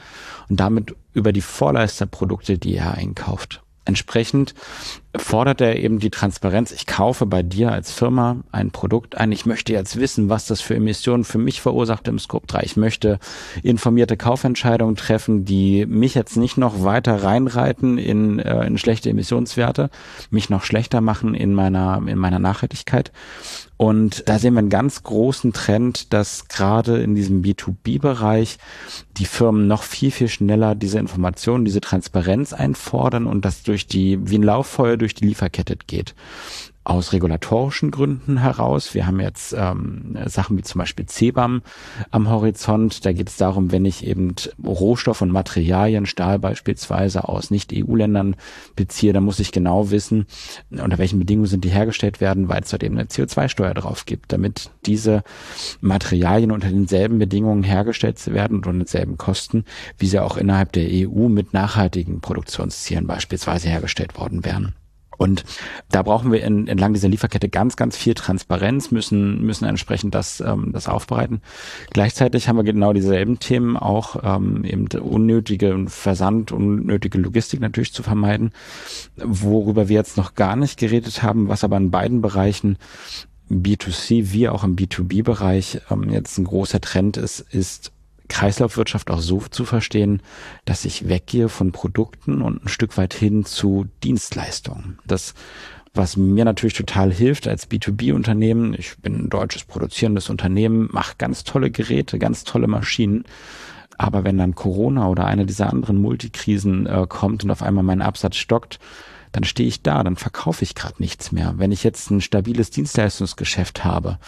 [0.50, 3.62] und damit über die Vorleisterprodukte, die er einkauft.
[3.86, 4.54] Entsprechend
[5.16, 6.72] fordert er eben die Transparenz.
[6.72, 9.30] Ich kaufe bei dir als Firma ein Produkt ein.
[9.30, 12.62] Ich möchte jetzt wissen, was das für Emissionen für mich verursacht im Scope 3.
[12.64, 13.20] Ich möchte
[13.62, 19.88] informierte Kaufentscheidungen treffen, die mich jetzt nicht noch weiter reinreiten in, äh, in schlechte Emissionswerte,
[20.30, 23.12] mich noch schlechter machen in meiner, in meiner Nachhaltigkeit.
[23.76, 28.58] Und da sehen wir einen ganz großen Trend, dass gerade in diesem B2B-Bereich
[29.18, 34.18] die Firmen noch viel, viel schneller diese Informationen, diese Transparenz einfordern und das durch die,
[34.30, 36.14] wie ein Lauffeuer durch die Lieferkette geht
[36.86, 38.94] aus regulatorischen Gründen heraus.
[38.94, 41.62] Wir haben jetzt ähm, Sachen wie zum Beispiel CBAM
[42.12, 43.04] am Horizont.
[43.04, 48.36] Da geht es darum, wenn ich eben Rohstoff und Materialien, Stahl beispielsweise aus Nicht-EU-Ländern
[48.76, 50.26] beziehe, dann muss ich genau wissen,
[50.70, 54.32] unter welchen Bedingungen sind die hergestellt werden, weil es dort eben eine CO2-Steuer drauf gibt,
[54.32, 55.24] damit diese
[55.80, 59.64] Materialien unter denselben Bedingungen hergestellt werden und unter denselben Kosten,
[59.98, 64.76] wie sie auch innerhalb der EU mit nachhaltigen Produktionszielen beispielsweise hergestellt worden wären.
[65.18, 65.44] Und
[65.90, 70.40] da brauchen wir in, entlang dieser Lieferkette ganz, ganz viel Transparenz, müssen, müssen entsprechend das,
[70.40, 71.40] ähm, das aufbereiten.
[71.90, 78.02] Gleichzeitig haben wir genau dieselben Themen auch, ähm, eben unnötige Versand, unnötige Logistik natürlich zu
[78.02, 78.52] vermeiden,
[79.16, 82.78] worüber wir jetzt noch gar nicht geredet haben, was aber in beiden Bereichen
[83.50, 87.92] B2C wie auch im B2B-Bereich ähm, jetzt ein großer Trend ist, ist
[88.28, 90.22] Kreislaufwirtschaft auch so zu verstehen,
[90.64, 94.98] dass ich weggehe von Produkten und ein Stück weit hin zu Dienstleistungen.
[95.06, 95.34] Das,
[95.94, 101.44] was mir natürlich total hilft als B2B-Unternehmen, ich bin ein deutsches produzierendes Unternehmen, mache ganz
[101.44, 103.24] tolle Geräte, ganz tolle Maschinen.
[103.98, 108.02] Aber wenn dann Corona oder eine dieser anderen Multikrisen äh, kommt und auf einmal mein
[108.02, 108.78] Absatz stockt,
[109.32, 111.54] dann stehe ich da, dann verkaufe ich gerade nichts mehr.
[111.56, 114.18] Wenn ich jetzt ein stabiles Dienstleistungsgeschäft habe,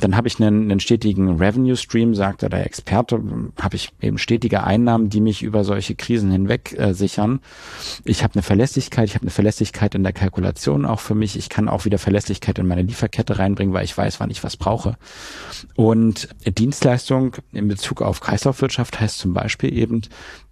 [0.00, 3.22] dann habe ich einen, einen stetigen Revenue Stream, sagt der Experte,
[3.60, 7.40] habe ich eben stetige Einnahmen, die mich über solche Krisen hinweg äh, sichern.
[8.04, 11.36] Ich habe eine Verlässlichkeit, ich habe eine Verlässlichkeit in der Kalkulation auch für mich.
[11.36, 14.56] Ich kann auch wieder Verlässlichkeit in meine Lieferkette reinbringen, weil ich weiß, wann ich was
[14.56, 14.96] brauche.
[15.76, 20.02] Und Dienstleistung in Bezug auf Kreislaufwirtschaft heißt zum Beispiel eben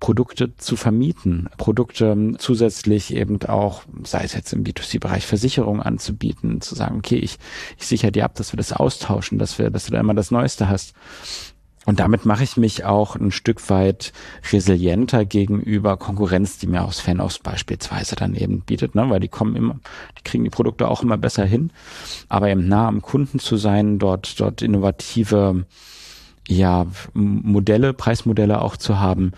[0.00, 6.74] Produkte zu vermieten, Produkte zusätzlich eben auch, sei es jetzt im B2C-Bereich Versicherung anzubieten, zu
[6.74, 7.38] sagen, okay, ich,
[7.78, 10.30] ich sichere dir ab, dass wir das austauschen, dass wir, dass du da immer das
[10.30, 10.94] Neueste hast.
[11.86, 14.12] Und damit mache ich mich auch ein Stück weit
[14.52, 19.08] resilienter gegenüber Konkurrenz, die mir aus Fanos beispielsweise dann eben bietet, ne?
[19.08, 19.76] weil die kommen immer,
[20.18, 21.70] die kriegen die Produkte auch immer besser hin.
[22.28, 25.64] Aber eben nah am Kunden zu sein, dort, dort innovative
[26.46, 29.32] ja, Modelle, Preismodelle auch zu haben,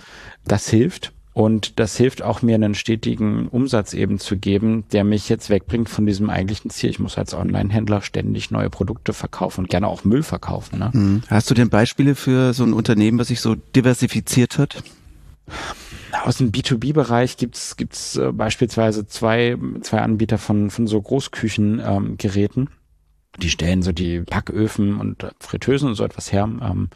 [0.45, 1.13] das hilft.
[1.40, 5.88] Und das hilft auch mir einen stetigen Umsatz eben zu geben, der mich jetzt wegbringt
[5.88, 6.90] von diesem eigentlichen Ziel.
[6.90, 10.81] Ich muss als Online-Händler ständig neue Produkte verkaufen und gerne auch Müll verkaufen.
[10.81, 10.92] Ne?
[10.92, 11.22] Hm.
[11.29, 14.83] Hast du denn Beispiele für so ein Unternehmen, was sich so diversifiziert hat?
[16.24, 22.64] Aus dem B2B-Bereich gibt's gibt's äh, beispielsweise zwei, zwei Anbieter von, von so Großküchengeräten.
[22.64, 22.68] Ähm,
[23.40, 26.42] die stellen so die Packöfen und Fritteusen und so etwas her.
[26.44, 26.90] Ähm,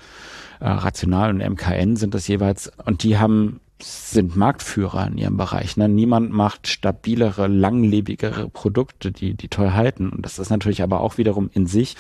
[0.61, 2.71] äh, Rational und MKN sind das jeweils.
[2.85, 5.77] Und die haben sind Marktführer in ihrem Bereich.
[5.77, 5.89] Ne?
[5.89, 10.11] Niemand macht stabilere, langlebigere Produkte, die, die toll halten.
[10.11, 11.97] Und das ist natürlich aber auch wiederum in sich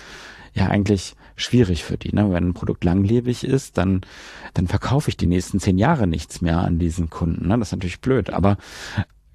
[0.54, 2.14] ja eigentlich schwierig für die.
[2.14, 2.30] Ne?
[2.30, 4.02] Wenn ein Produkt langlebig ist, dann,
[4.54, 7.48] dann verkaufe ich die nächsten zehn Jahre nichts mehr an diesen Kunden.
[7.48, 7.58] Ne?
[7.58, 8.30] Das ist natürlich blöd.
[8.30, 8.56] Aber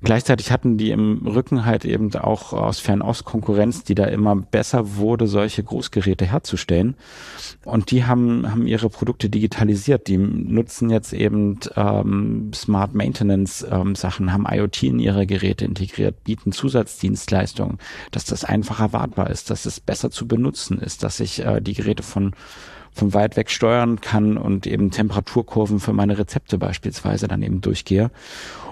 [0.01, 4.95] Gleichzeitig hatten die im Rücken halt eben auch aus Fernost Konkurrenz, die da immer besser
[4.95, 6.95] wurde, solche Großgeräte herzustellen.
[7.65, 10.07] Und die haben, haben ihre Produkte digitalisiert.
[10.07, 16.23] Die nutzen jetzt eben ähm, Smart Maintenance ähm, Sachen, haben IoT in ihre Geräte integriert,
[16.23, 17.77] bieten Zusatzdienstleistungen,
[18.11, 21.73] dass das einfach erwartbar ist, dass es besser zu benutzen ist, dass ich äh, die
[21.73, 22.31] Geräte von
[22.91, 28.09] von weit weg steuern kann und eben Temperaturkurven für meine Rezepte beispielsweise dann eben durchgehe.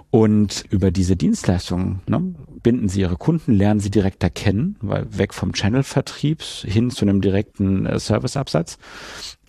[0.10, 5.34] Und über diese Dienstleistungen ne, binden sie ihre Kunden, lernen sie direkt erkennen, weil weg
[5.34, 8.78] vom Channel-Vertrieb hin zu einem direkten äh, Serviceabsatz,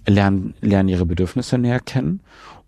[0.07, 2.21] lernen, lernen ihre Bedürfnisse näher kennen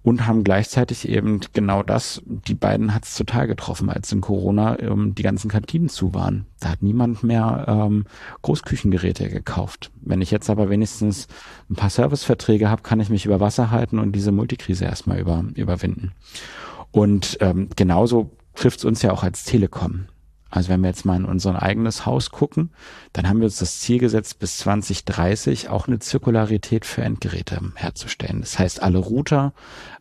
[0.03, 4.79] und haben gleichzeitig eben genau das, die beiden hat es total getroffen, als in Corona
[4.79, 6.47] ähm, die ganzen Kantinen zu waren.
[6.59, 8.07] Da hat niemand mehr ähm,
[8.43, 9.91] Großküchengeräte gekauft.
[10.01, 11.29] Wenn ich jetzt aber wenigstens
[11.69, 15.45] ein paar Serviceverträge habe, kann ich mich über Wasser halten und diese Multikrise erstmal über,
[15.55, 16.13] überwinden.
[16.93, 20.07] Und ähm, genauso trifft es uns ja auch als Telekom.
[20.51, 22.71] Also wenn wir jetzt mal in unser eigenes Haus gucken,
[23.13, 28.41] dann haben wir uns das Ziel gesetzt, bis 2030 auch eine Zirkularität für Endgeräte herzustellen.
[28.41, 29.53] Das heißt, alle Router,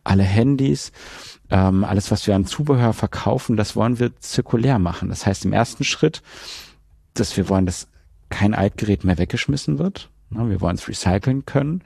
[0.02, 0.90] alle Handys,
[1.50, 5.08] ähm, alles, was wir an Zubehör verkaufen, das wollen wir zirkulär machen.
[5.08, 6.20] Das heißt, im ersten Schritt,
[7.14, 7.86] dass wir wollen, dass
[8.28, 10.10] kein Altgerät mehr weggeschmissen wird.
[10.30, 11.82] Wir wollen es recyceln können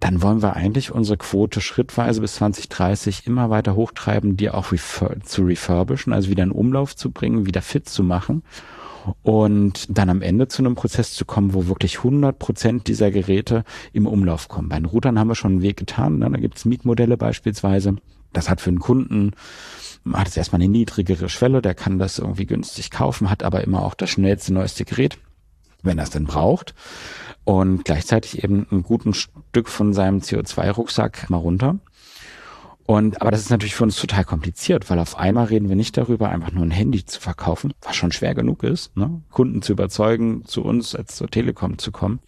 [0.00, 5.16] dann wollen wir eigentlich unsere Quote schrittweise bis 2030 immer weiter hochtreiben, die auch refer
[5.24, 8.42] zu refurbischen, also wieder in Umlauf zu bringen, wieder fit zu machen
[9.22, 13.64] und dann am Ende zu einem Prozess zu kommen, wo wirklich 100 Prozent dieser Geräte
[13.92, 14.68] im Umlauf kommen.
[14.68, 16.18] Bei den Routern haben wir schon einen Weg getan.
[16.18, 16.30] Ne?
[16.30, 17.96] Da gibt es Mietmodelle beispielsweise.
[18.32, 19.32] Das hat für einen Kunden
[20.12, 23.82] hat es erstmal eine niedrigere Schwelle, der kann das irgendwie günstig kaufen, hat aber immer
[23.82, 25.18] auch das schnellste, neueste Gerät,
[25.82, 26.74] wenn er es denn braucht
[27.48, 31.78] und gleichzeitig eben ein guten Stück von seinem CO2-Rucksack mal runter.
[32.84, 35.96] Und, aber das ist natürlich für uns total kompliziert, weil auf einmal reden wir nicht
[35.96, 39.22] darüber, einfach nur ein Handy zu verkaufen, was schon schwer genug ist, ne?
[39.30, 42.20] Kunden zu überzeugen, zu uns als zur Telekom zu kommen,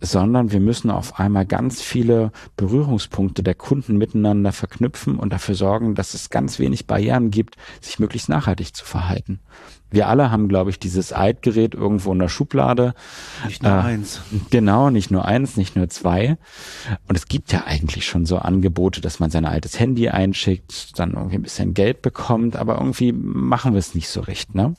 [0.00, 5.94] sondern wir müssen auf einmal ganz viele Berührungspunkte der Kunden miteinander verknüpfen und dafür sorgen,
[5.94, 9.40] dass es ganz wenig Barrieren gibt, sich möglichst nachhaltig zu verhalten.
[9.90, 12.94] Wir alle haben, glaube ich, dieses Altgerät irgendwo in der Schublade.
[13.46, 14.22] Nicht nur äh, eins.
[14.50, 16.36] Genau, nicht nur eins, nicht nur zwei.
[17.06, 21.12] Und es gibt ja eigentlich schon so Angebote, dass man sein altes Handy einschickt, dann
[21.12, 24.74] irgendwie ein bisschen Geld bekommt, aber irgendwie machen wir es nicht so recht, ne?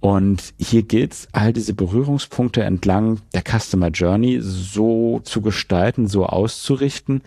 [0.00, 6.26] Und hier gilt es, all diese Berührungspunkte entlang der Customer Journey so zu gestalten, so
[6.26, 7.22] auszurichten,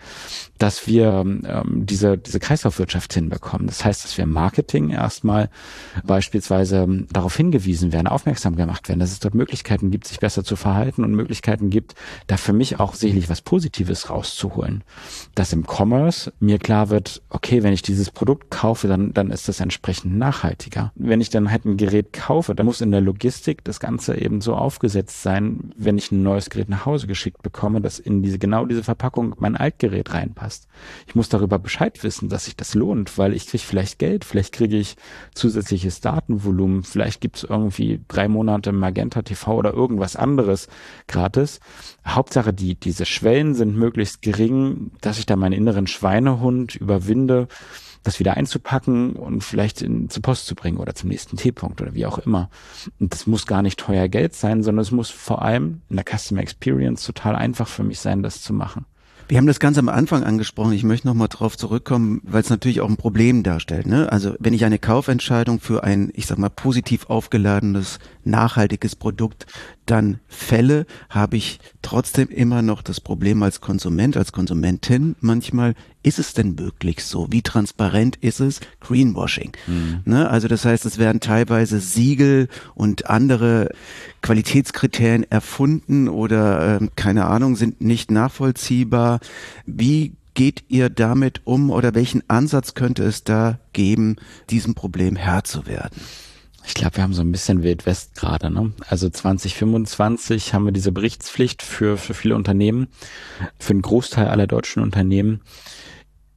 [0.58, 3.66] dass wir ähm, diese, diese Kreislaufwirtschaft hinbekommen.
[3.66, 5.50] Das heißt, dass wir Marketing erstmal
[6.04, 10.54] beispielsweise darauf hingewiesen werden, aufmerksam gemacht werden, dass es dort Möglichkeiten gibt, sich besser zu
[10.54, 11.94] verhalten und Möglichkeiten gibt,
[12.28, 14.84] da für mich auch sicherlich was Positives rauszuholen.
[15.34, 19.48] Dass im Commerce mir klar wird, okay, wenn ich dieses Produkt kaufe, dann, dann ist
[19.48, 20.92] das entsprechend nachhaltiger.
[20.94, 24.40] Wenn ich dann halt ein Gerät kaufe, dann muss in der Logistik das Ganze eben
[24.40, 28.40] so aufgesetzt sein, wenn ich ein neues Gerät nach Hause geschickt bekomme, dass in diese
[28.40, 30.66] genau diese Verpackung mein Altgerät reinpasst.
[31.06, 34.52] Ich muss darüber Bescheid wissen, dass sich das lohnt, weil ich kriege vielleicht Geld, vielleicht
[34.52, 34.96] kriege ich
[35.34, 40.66] zusätzliches Datenvolumen, vielleicht gibt es irgendwie drei Monate Magenta TV oder irgendwas anderes
[41.06, 41.60] gratis.
[42.04, 47.46] Hauptsache, die, diese Schwellen sind möglichst gering, dass ich da meinen inneren Schweinehund überwinde
[48.02, 51.94] das wieder einzupacken und vielleicht in, zur Post zu bringen oder zum nächsten T-Punkt oder
[51.94, 52.50] wie auch immer.
[53.00, 56.04] Und das muss gar nicht teuer Geld sein, sondern es muss vor allem in der
[56.04, 58.84] Customer Experience total einfach für mich sein, das zu machen.
[59.28, 60.72] Wir haben das ganz am Anfang angesprochen.
[60.72, 63.86] Ich möchte nochmal drauf zurückkommen, weil es natürlich auch ein Problem darstellt.
[63.86, 64.10] Ne?
[64.10, 69.46] Also wenn ich eine Kaufentscheidung für ein, ich sag mal, positiv aufgeladenes, nachhaltiges Produkt
[69.86, 76.18] dann fälle, habe ich trotzdem immer noch das Problem als Konsument, als Konsumentin manchmal, ist
[76.18, 77.26] es denn wirklich so?
[77.30, 78.60] Wie transparent ist es?
[78.80, 79.52] Greenwashing.
[79.66, 80.00] Mhm.
[80.04, 80.28] Ne?
[80.30, 83.70] Also das heißt, es werden teilweise Siegel und andere
[84.22, 89.20] Qualitätskriterien erfunden oder äh, keine Ahnung, sind nicht nachvollziehbar.
[89.66, 94.16] Wie geht ihr damit um oder welchen Ansatz könnte es da geben,
[94.50, 96.00] diesem Problem Herr zu werden?
[96.68, 98.50] Ich glaube, wir haben so ein bisschen Wild West gerade.
[98.50, 98.74] Ne?
[98.86, 102.88] Also 2025 haben wir diese Berichtspflicht für, für viele Unternehmen,
[103.58, 105.40] für einen Großteil aller deutschen Unternehmen,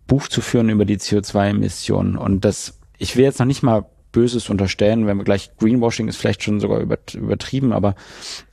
[0.08, 2.16] Buch zu führen über die CO2-Emissionen.
[2.16, 6.16] Und das, ich will jetzt noch nicht mal Böses unterstellen, wenn wir gleich Greenwashing ist
[6.16, 7.96] vielleicht schon sogar übertrieben, aber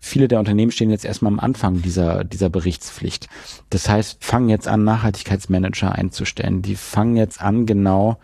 [0.08, 3.28] viele der Unternehmen stehen jetzt erstmal am Anfang dieser, dieser Berichtspflicht.
[3.70, 6.62] Das heißt, fangen jetzt an, Nachhaltigkeitsmanager einzustellen.
[6.62, 8.18] Die fangen jetzt an, genau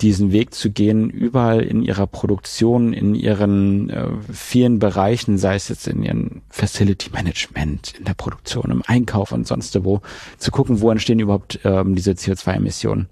[0.00, 5.68] diesen Weg zu gehen, überall in ihrer Produktion, in ihren äh, vielen Bereichen, sei es
[5.68, 10.02] jetzt in ihren Facility Management, in der Produktion, im Einkauf und sonst wo,
[10.38, 13.08] zu gucken, wo entstehen überhaupt ähm, diese CO2-Emissionen.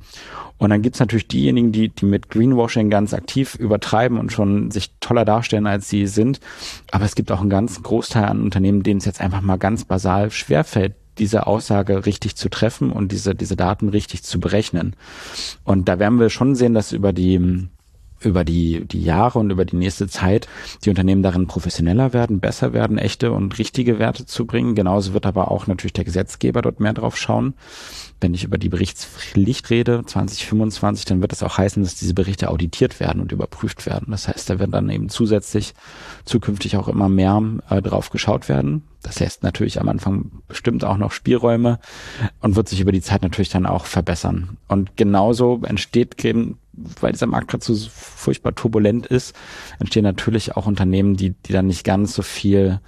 [0.63, 4.93] Und dann gibt's natürlich diejenigen, die, die mit Greenwashing ganz aktiv übertreiben und schon sich
[5.01, 6.39] toller darstellen, als sie sind.
[6.93, 9.85] Aber es gibt auch einen ganz Großteil an Unternehmen, denen es jetzt einfach mal ganz
[9.85, 14.97] basal schwerfällt, diese Aussage richtig zu treffen und diese, diese Daten richtig zu berechnen.
[15.63, 17.69] Und da werden wir schon sehen, dass über die
[18.25, 20.49] über die, die Jahre und über die nächste Zeit
[20.85, 24.75] die Unternehmen darin professioneller werden, besser werden, echte und richtige Werte zu bringen.
[24.75, 27.55] Genauso wird aber auch natürlich der Gesetzgeber dort mehr drauf schauen.
[28.21, 32.51] Wenn ich über die Berichtspflicht rede, 2025, dann wird das auch heißen, dass diese Berichte
[32.51, 34.09] auditiert werden und überprüft werden.
[34.11, 35.75] Das heißt, da wird dann eben zusätzlich
[36.25, 38.85] zukünftig auch immer mehr äh, drauf geschaut werden.
[39.03, 41.81] Das lässt natürlich am Anfang bestimmt auch noch Spielräume
[42.41, 44.57] und wird sich über die Zeit natürlich dann auch verbessern.
[44.69, 46.17] Und genauso entsteht
[46.73, 49.35] weil dieser Markt gerade so furchtbar turbulent ist,
[49.79, 52.81] entstehen natürlich auch Unternehmen, die, die dann nicht ganz so viel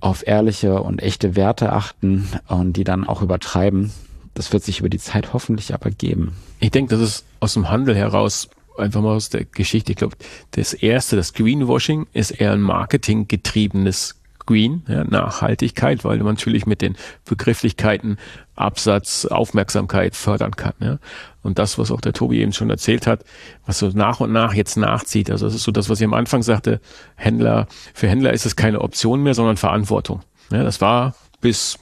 [0.00, 3.92] auf ehrliche und echte Werte achten und die dann auch übertreiben.
[4.34, 6.32] Das wird sich über die Zeit hoffentlich aber geben.
[6.60, 9.92] Ich denke, das ist aus dem Handel heraus einfach mal aus der Geschichte.
[9.92, 10.16] Ich glaube,
[10.52, 16.82] das erste, das Greenwashing, ist eher ein marketinggetriebenes Green, ja, Nachhaltigkeit, weil man natürlich mit
[16.82, 18.18] den Begrifflichkeiten
[18.56, 20.74] Absatz, Aufmerksamkeit fördern kann.
[20.80, 20.98] Ja.
[21.42, 23.24] Und das, was auch der Tobi eben schon erzählt hat,
[23.66, 25.30] was so nach und nach jetzt nachzieht.
[25.30, 26.80] Also das ist so das, was ich am Anfang sagte,
[27.16, 30.22] Händler, für Händler ist es keine Option mehr, sondern Verantwortung.
[30.50, 31.78] Ja, das war bis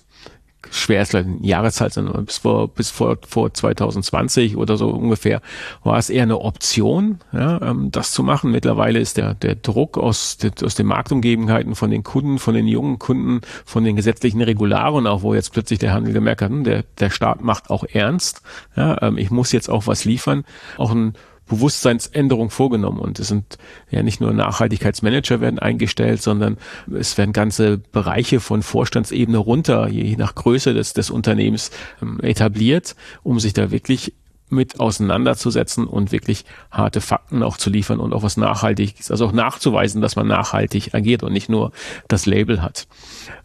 [0.71, 5.41] schwer ist eine Jahreszahl, sondern bis vor, bis vor, vor 2020 oder so ungefähr
[5.83, 8.51] war es eher eine Option, ja, ähm, das zu machen.
[8.51, 12.99] Mittlerweile ist der, der Druck aus, aus den Marktumgebenheiten von den Kunden, von den jungen
[12.99, 16.85] Kunden, von den gesetzlichen Regularen, auch wo jetzt plötzlich der Handel gemerkt hat, hm, der,
[16.99, 18.43] der Staat macht auch ernst,
[18.77, 20.45] ja, ähm, ich muss jetzt auch was liefern,
[20.79, 21.15] auch ein
[21.53, 22.99] Bewusstseinsänderung vorgenommen.
[22.99, 23.59] Und es sind
[23.91, 26.57] ja nicht nur Nachhaltigkeitsmanager werden eingestellt, sondern
[26.91, 32.97] es werden ganze Bereiche von Vorstandsebene runter, je nach Größe des, des Unternehmens ähm, etabliert,
[33.23, 34.15] um sich da wirklich
[34.53, 39.33] mit auseinanderzusetzen und wirklich harte Fakten auch zu liefern und auch was Nachhaltiges, also auch
[39.33, 41.73] nachzuweisen, dass man nachhaltig agiert und nicht nur
[42.09, 42.87] das Label hat.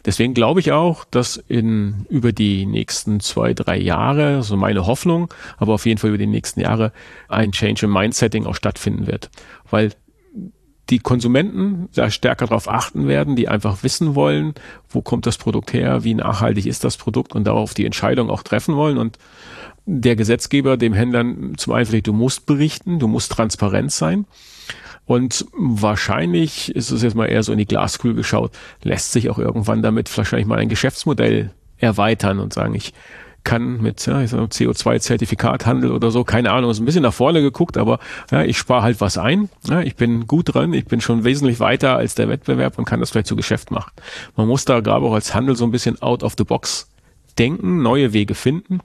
[0.05, 5.34] Deswegen glaube ich auch, dass in über die nächsten zwei, drei Jahre, so meine Hoffnung,
[5.58, 6.91] aber auf jeden Fall über die nächsten Jahre
[7.30, 9.30] ein Change im Mindsetting auch stattfinden wird.
[9.70, 9.93] Weil
[10.89, 14.53] die Konsumenten da stärker darauf achten werden, die einfach wissen wollen,
[14.89, 18.43] wo kommt das Produkt her, wie nachhaltig ist das Produkt und darauf die Entscheidung auch
[18.43, 18.97] treffen wollen.
[18.97, 19.18] Und
[19.90, 24.26] der Gesetzgeber dem Händlern zum einen, du musst berichten, du musst transparent sein.
[25.06, 28.52] Und wahrscheinlich ist es jetzt mal eher so in die Glaskugel geschaut,
[28.84, 32.94] lässt sich auch irgendwann damit wahrscheinlich mal ein Geschäftsmodell erweitern und sagen, ich
[33.46, 38.00] kann mit ja, CO2-Zertifikathandel oder so, keine Ahnung, ist ein bisschen nach vorne geguckt, aber
[38.30, 39.48] ja, ich spare halt was ein.
[39.70, 43.00] Ja, ich bin gut dran, ich bin schon wesentlich weiter als der Wettbewerb und kann
[43.00, 43.94] das vielleicht zu Geschäft machen.
[44.36, 46.90] Man muss da gerade auch als Handel so ein bisschen out of the box
[47.38, 48.82] denken, neue Wege finden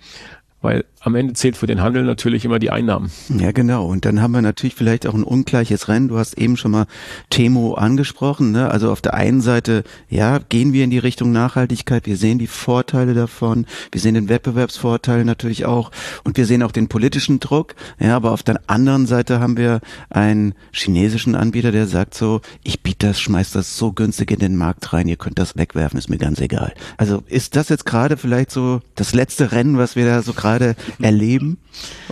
[0.62, 3.10] weil am Ende zählt für den Handel natürlich immer die Einnahmen.
[3.28, 3.86] Ja, genau.
[3.86, 6.08] Und dann haben wir natürlich vielleicht auch ein ungleiches Rennen.
[6.08, 6.86] Du hast eben schon mal
[7.28, 8.52] Temo angesprochen.
[8.52, 8.70] Ne?
[8.70, 12.06] Also auf der einen Seite, ja, gehen wir in die Richtung Nachhaltigkeit.
[12.06, 13.66] Wir sehen die Vorteile davon.
[13.90, 15.90] Wir sehen den Wettbewerbsvorteil natürlich auch.
[16.24, 17.74] Und wir sehen auch den politischen Druck.
[17.98, 22.82] Ja, aber auf der anderen Seite haben wir einen chinesischen Anbieter, der sagt so, ich
[22.82, 25.08] biete das, schmeiß das so günstig in den Markt rein.
[25.08, 26.72] Ihr könnt das wegwerfen, ist mir ganz egal.
[26.96, 30.62] Also ist das jetzt gerade vielleicht so das letzte Rennen, was wir da so gerade
[30.62, 31.58] gerade erleben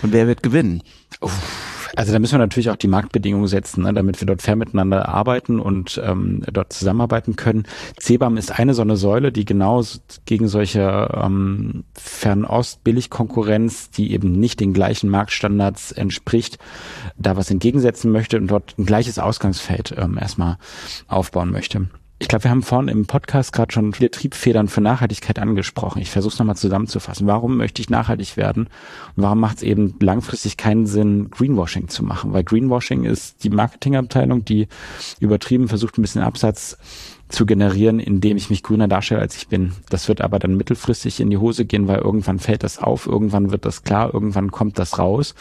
[0.01, 0.83] und wer wird gewinnen?
[1.95, 5.09] Also da müssen wir natürlich auch die Marktbedingungen setzen, ne, damit wir dort fair miteinander
[5.09, 7.65] arbeiten und ähm, dort zusammenarbeiten können.
[7.99, 9.83] CBAM ist eine so eine Säule, die genau
[10.25, 16.59] gegen solche ähm, Fernost-Billigkonkurrenz, die eben nicht den gleichen Marktstandards entspricht,
[17.17, 20.57] da was entgegensetzen möchte und dort ein gleiches Ausgangsfeld ähm, erstmal
[21.07, 21.87] aufbauen möchte.
[22.21, 26.03] Ich glaube, wir haben vorhin im Podcast gerade schon viele Triebfedern für Nachhaltigkeit angesprochen.
[26.03, 27.25] Ich versuche es nochmal zusammenzufassen.
[27.25, 28.67] Warum möchte ich nachhaltig werden?
[29.15, 32.31] Und warum macht es eben langfristig keinen Sinn, Greenwashing zu machen?
[32.31, 34.67] Weil Greenwashing ist die Marketingabteilung, die
[35.19, 36.77] übertrieben versucht, ein bisschen Absatz
[37.31, 39.71] zu generieren, indem ich mich grüner darstelle, als ich bin.
[39.89, 43.51] Das wird aber dann mittelfristig in die Hose gehen, weil irgendwann fällt das auf, irgendwann
[43.51, 45.35] wird das klar, irgendwann kommt das raus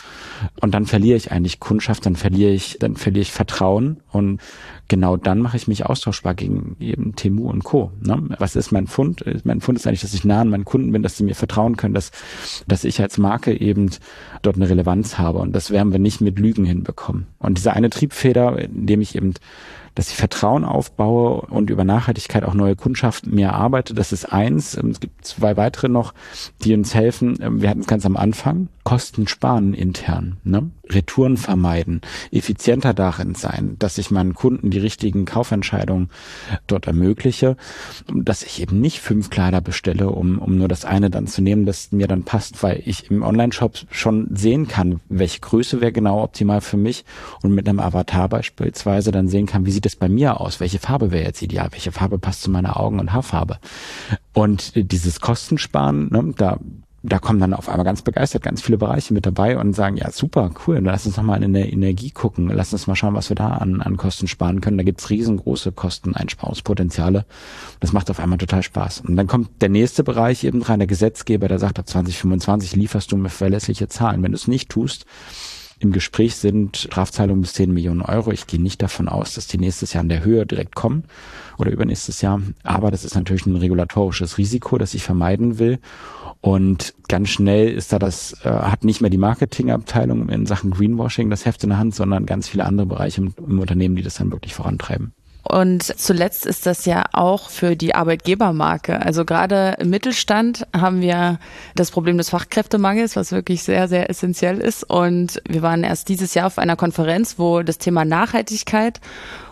[0.61, 4.41] und dann verliere ich eigentlich Kundschaft, dann verliere ich, dann verliere ich Vertrauen und
[4.89, 7.93] genau dann mache ich mich austauschbar gegen eben Temu und Co.
[8.01, 8.23] Ne?
[8.39, 9.25] Was ist mein Fund?
[9.45, 11.77] Mein Fund ist eigentlich, dass ich nah an meinen Kunden bin, dass sie mir vertrauen
[11.77, 12.11] können, dass,
[12.67, 13.91] dass ich als Marke eben
[14.43, 17.27] dort eine Relevanz habe und das werden wir nicht mit Lügen hinbekommen.
[17.39, 19.35] Und diese eine Triebfeder, indem ich eben
[19.95, 23.95] dass ich Vertrauen aufbaue und über Nachhaltigkeit auch neue Kundschaft mehr arbeite.
[23.95, 24.77] Das ist eins.
[24.77, 26.15] Ähm, es gibt zwei weitere noch,
[26.63, 27.39] die uns helfen.
[27.41, 28.69] Ähm, wir hatten es ganz am Anfang.
[28.85, 30.71] Kosten sparen intern, ne?
[30.89, 32.01] Retouren vermeiden,
[32.33, 36.11] effizienter darin sein, dass ich meinen Kunden die richtigen Kaufentscheidungen
[36.67, 37.57] dort ermögliche,
[38.13, 41.67] dass ich eben nicht fünf Kleider bestelle, um, um nur das eine dann zu nehmen,
[41.67, 46.23] das mir dann passt, weil ich im Online-Shop schon sehen kann, welche Größe wäre genau
[46.23, 47.05] optimal für mich
[47.43, 50.79] und mit einem Avatar beispielsweise dann sehen kann, wie sieht es bei mir aus, welche
[50.79, 53.59] Farbe wäre jetzt ideal, welche Farbe passt zu meiner Augen- und Haarfarbe.
[54.35, 56.59] Und dieses Kostensparen, ne, da
[57.03, 60.11] da kommen dann auf einmal ganz begeistert ganz viele Bereiche mit dabei und sagen, ja,
[60.11, 63.37] super, cool, lass uns nochmal in der Energie gucken, lass uns mal schauen, was wir
[63.37, 64.77] da an, an Kosten sparen können.
[64.77, 67.25] Da gibt's riesengroße Kosteneinsparungspotenziale.
[67.81, 69.01] Das macht auf einmal total Spaß.
[69.01, 73.11] Und dann kommt der nächste Bereich eben rein, der Gesetzgeber, der sagt, ab 2025 lieferst
[73.11, 74.23] du mir verlässliche Zahlen.
[74.23, 75.07] Wenn du es nicht tust,
[75.81, 78.31] im Gespräch sind Strafzahlungen bis 10 Millionen Euro.
[78.33, 81.05] Ich gehe nicht davon aus, dass die nächstes Jahr in der Höhe direkt kommen
[81.57, 82.43] oder übernächstes Jahr.
[82.63, 85.79] Aber das ist natürlich ein regulatorisches Risiko, das ich vermeiden will.
[86.43, 91.31] Und ganz schnell ist da das, äh, hat nicht mehr die Marketingabteilung in Sachen Greenwashing
[91.31, 94.15] das Heft in der Hand, sondern ganz viele andere Bereiche im, im Unternehmen, die das
[94.15, 95.13] dann wirklich vorantreiben.
[95.43, 99.01] Und zuletzt ist das ja auch für die Arbeitgebermarke.
[99.01, 101.39] Also gerade im Mittelstand haben wir
[101.75, 104.85] das Problem des Fachkräftemangels, was wirklich sehr, sehr essentiell ist.
[104.85, 109.01] Und wir waren erst dieses Jahr auf einer Konferenz, wo das Thema Nachhaltigkeit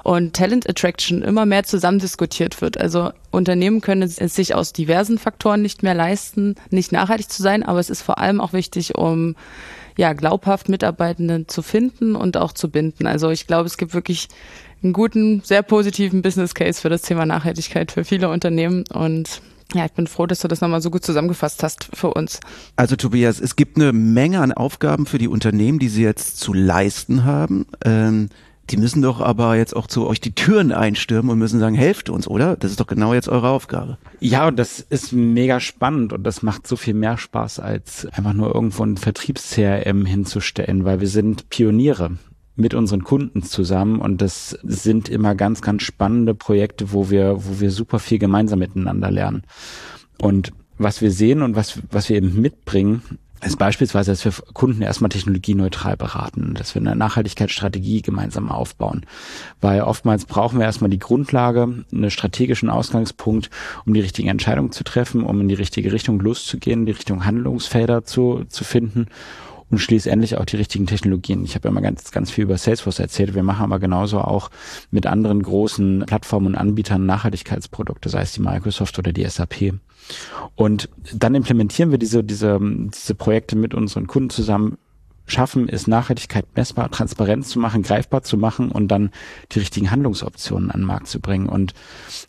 [0.02, 2.78] und Talent Attraction immer mehr zusammen diskutiert wird.
[2.78, 7.62] Also Unternehmen können es sich aus diversen Faktoren nicht mehr leisten, nicht nachhaltig zu sein,
[7.62, 9.36] aber es ist vor allem auch wichtig, um
[9.98, 13.08] ja, glaubhaft Mitarbeitende zu finden und auch zu binden.
[13.08, 14.28] Also ich glaube, es gibt wirklich
[14.82, 19.42] einen guten, sehr positiven Business Case für das Thema Nachhaltigkeit für viele Unternehmen und
[19.74, 22.40] ja, ich bin froh, dass du das nochmal so gut zusammengefasst hast für uns.
[22.76, 26.54] Also Tobias, es gibt eine Menge an Aufgaben für die Unternehmen, die sie jetzt zu
[26.54, 27.66] leisten haben.
[27.84, 28.30] Ähm,
[28.70, 32.10] die müssen doch aber jetzt auch zu euch die Türen einstürmen und müssen sagen, helft
[32.10, 32.56] uns, oder?
[32.56, 33.98] Das ist doch genau jetzt eure Aufgabe.
[34.20, 38.34] Ja, und das ist mega spannend und das macht so viel mehr Spaß, als einfach
[38.34, 42.18] nur irgendwo ein Vertriebs-CRM hinzustellen, weil wir sind Pioniere
[42.58, 47.60] mit unseren Kunden zusammen und das sind immer ganz, ganz spannende Projekte, wo wir, wo
[47.60, 49.42] wir super viel gemeinsam miteinander lernen.
[50.20, 53.02] Und was wir sehen und was, was wir eben mitbringen,
[53.44, 59.06] ist beispielsweise, dass wir Kunden erstmal technologieneutral beraten, dass wir eine Nachhaltigkeitsstrategie gemeinsam aufbauen.
[59.60, 63.50] Weil oftmals brauchen wir erstmal die Grundlage, einen strategischen Ausgangspunkt,
[63.86, 68.02] um die richtigen Entscheidungen zu treffen, um in die richtige Richtung loszugehen, die Richtung Handlungsfelder
[68.02, 69.06] zu, zu finden
[69.70, 71.44] und schließlich auch die richtigen Technologien.
[71.44, 73.34] Ich habe immer ganz, ganz viel über Salesforce erzählt.
[73.34, 74.50] Wir machen aber genauso auch
[74.90, 79.74] mit anderen großen Plattformen und Anbietern Nachhaltigkeitsprodukte, sei es die Microsoft oder die SAP.
[80.54, 84.78] Und dann implementieren wir diese, diese, diese Projekte mit unseren Kunden zusammen
[85.26, 89.10] schaffen, ist Nachhaltigkeit messbar, transparent zu machen, greifbar zu machen und dann
[89.52, 91.48] die richtigen Handlungsoptionen an den Markt zu bringen.
[91.48, 91.74] Und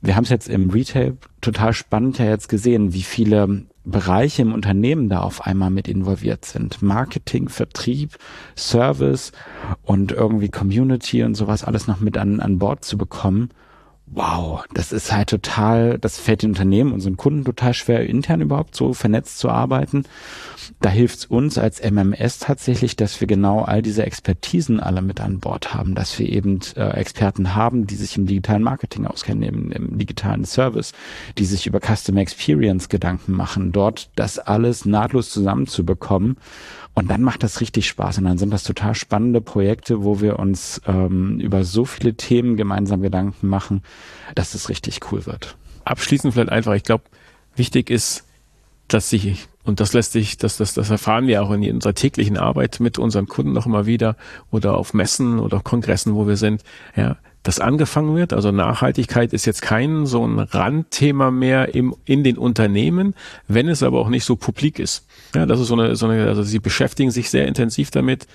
[0.02, 4.54] wir haben es jetzt im Retail total spannend ja jetzt gesehen, wie viele Bereiche im
[4.54, 6.82] Unternehmen da auf einmal mit involviert sind.
[6.82, 8.18] Marketing, Vertrieb,
[8.56, 9.32] Service
[9.84, 13.50] und irgendwie Community und sowas alles noch mit an, an Bord zu bekommen.
[14.12, 18.76] Wow, das ist halt total, das fällt den Unternehmen, unseren Kunden total schwer, intern überhaupt
[18.76, 20.04] so vernetzt zu arbeiten.
[20.82, 25.22] Da hilft es uns als MMS tatsächlich, dass wir genau all diese Expertisen alle mit
[25.22, 29.44] an Bord haben, dass wir eben äh, Experten haben, die sich im digitalen Marketing auskennen,
[29.44, 30.94] im, im digitalen Service,
[31.38, 36.38] die sich über Customer Experience Gedanken machen, dort das alles nahtlos zusammenzubekommen
[36.96, 40.40] und dann macht das richtig Spaß und dann sind das total spannende Projekte, wo wir
[40.40, 43.84] uns ähm, über so viele Themen gemeinsam Gedanken machen,
[44.36, 45.56] dass es richtig cool wird.
[45.86, 47.04] Abschließend vielleicht einfach, ich glaube,
[47.56, 48.24] wichtig ist,
[48.88, 52.38] dass sich, und das lässt sich, das, das, das erfahren wir auch in unserer täglichen
[52.38, 54.16] Arbeit mit unseren Kunden noch immer wieder
[54.52, 56.64] oder auf Messen oder Kongressen, wo wir sind,
[56.96, 58.34] ja, dass angefangen wird.
[58.34, 63.16] Also Nachhaltigkeit ist jetzt kein so ein Randthema mehr im, in den Unternehmen,
[63.48, 65.06] wenn es aber auch nicht so publik ist.
[65.36, 68.28] Ja, das ist so eine, so eine also sie beschäftigen sich sehr intensiv damit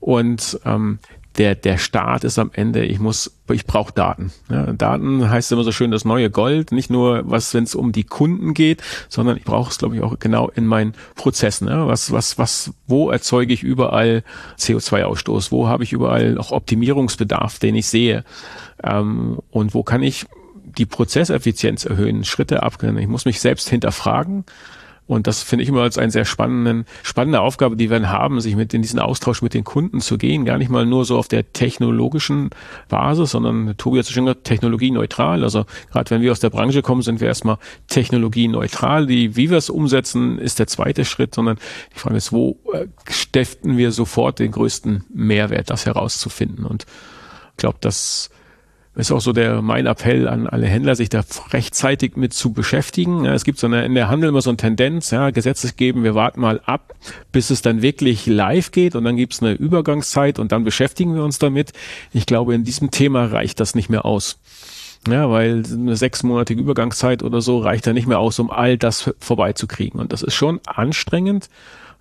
[0.00, 0.98] und ähm,
[1.38, 4.32] der, der Start ist am Ende, ich muss, ich brauche Daten.
[4.50, 7.92] Ja, Daten heißt immer so schön das neue Gold, nicht nur was, wenn es um
[7.92, 11.68] die Kunden geht, sondern ich brauche es, glaube ich, auch genau in meinen Prozessen.
[11.68, 14.22] Ja, was, was, was, wo erzeuge ich überall
[14.58, 15.52] CO2-Ausstoß?
[15.52, 18.24] Wo habe ich überall auch Optimierungsbedarf, den ich sehe?
[18.82, 20.26] Ähm, und wo kann ich
[20.64, 22.98] die Prozesseffizienz erhöhen, Schritte abgehen?
[22.98, 24.44] Ich muss mich selbst hinterfragen
[25.06, 28.56] und das finde ich immer als eine sehr spannenden, spannende Aufgabe, die wir haben, sich
[28.56, 30.44] mit in diesen Austausch mit den Kunden zu gehen.
[30.44, 32.50] Gar nicht mal nur so auf der technologischen
[32.88, 35.44] Basis, sondern Tobi hat schon gesagt, technologieneutral.
[35.44, 39.06] Also gerade wenn wir aus der Branche kommen, sind wir erstmal technologieneutral.
[39.06, 41.58] Die, wie wir es umsetzen, ist der zweite Schritt, sondern
[41.94, 46.66] die Frage ist, wo äh, stiften wir sofort den größten Mehrwert, das herauszufinden?
[46.66, 46.84] Und
[47.52, 48.30] ich glaube, dass
[48.96, 51.22] ist auch so der mein Appell an alle Händler, sich da
[51.52, 53.24] rechtzeitig mit zu beschäftigen.
[53.24, 56.02] Ja, es gibt so eine, in der Handel immer so eine Tendenz, ja, Gesetzes geben,
[56.02, 56.94] wir warten mal ab,
[57.30, 61.14] bis es dann wirklich live geht und dann gibt es eine Übergangszeit und dann beschäftigen
[61.14, 61.72] wir uns damit.
[62.12, 64.38] Ich glaube, in diesem Thema reicht das nicht mehr aus.
[65.08, 69.12] Ja, weil eine sechsmonatige Übergangszeit oder so reicht da nicht mehr aus, um all das
[69.20, 70.00] vorbeizukriegen.
[70.00, 71.48] Und das ist schon anstrengend.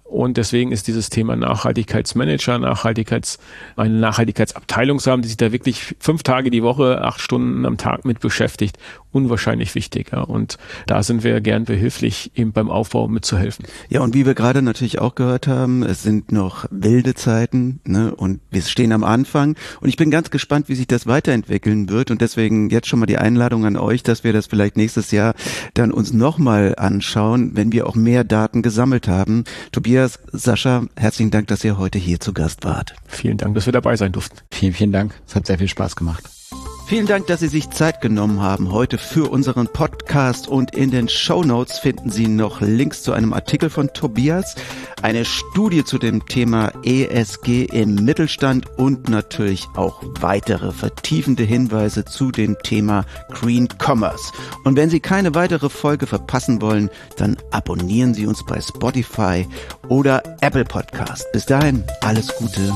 [0.05, 3.39] Und deswegen ist dieses Thema Nachhaltigkeitsmanager, Nachhaltigkeits,
[3.75, 7.77] eine Nachhaltigkeitsabteilung zu haben, die sich da wirklich fünf Tage die Woche, acht Stunden am
[7.77, 8.77] Tag mit beschäftigt,
[9.15, 10.11] unwahrscheinlich wichtig.
[10.11, 10.21] Ja.
[10.21, 10.57] Und
[10.87, 13.65] da sind wir gern behilflich, eben beim Aufbau mitzuhelfen.
[13.89, 18.13] Ja, und wie wir gerade natürlich auch gehört haben, es sind noch wilde Zeiten ne,
[18.13, 19.55] und wir stehen am Anfang.
[19.79, 22.11] Und ich bin ganz gespannt, wie sich das weiterentwickeln wird.
[22.11, 25.33] Und deswegen jetzt schon mal die Einladung an euch, dass wir das vielleicht nächstes Jahr
[25.73, 29.45] dann uns nochmal anschauen, wenn wir auch mehr Daten gesammelt haben.
[29.71, 32.95] Tobias, Sascha, herzlichen Dank, dass ihr heute hier zu Gast wart.
[33.07, 34.39] Vielen Dank, dass wir dabei sein durften.
[34.51, 35.13] Vielen, vielen Dank.
[35.25, 36.34] Es hat sehr viel Spaß gemacht.
[36.87, 41.09] Vielen Dank, dass Sie sich Zeit genommen haben heute für unseren Podcast und in den
[41.09, 44.53] Show Notes finden Sie noch Links zu einem Artikel von Tobias,
[45.01, 52.29] eine Studie zu dem Thema ESG im Mittelstand und natürlich auch weitere vertiefende Hinweise zu
[52.29, 54.31] dem Thema Green Commerce.
[54.63, 59.47] Und wenn Sie keine weitere Folge verpassen wollen, dann abonnieren Sie uns bei Spotify
[59.87, 61.25] oder Apple Podcast.
[61.31, 62.71] Bis dahin, alles Gute.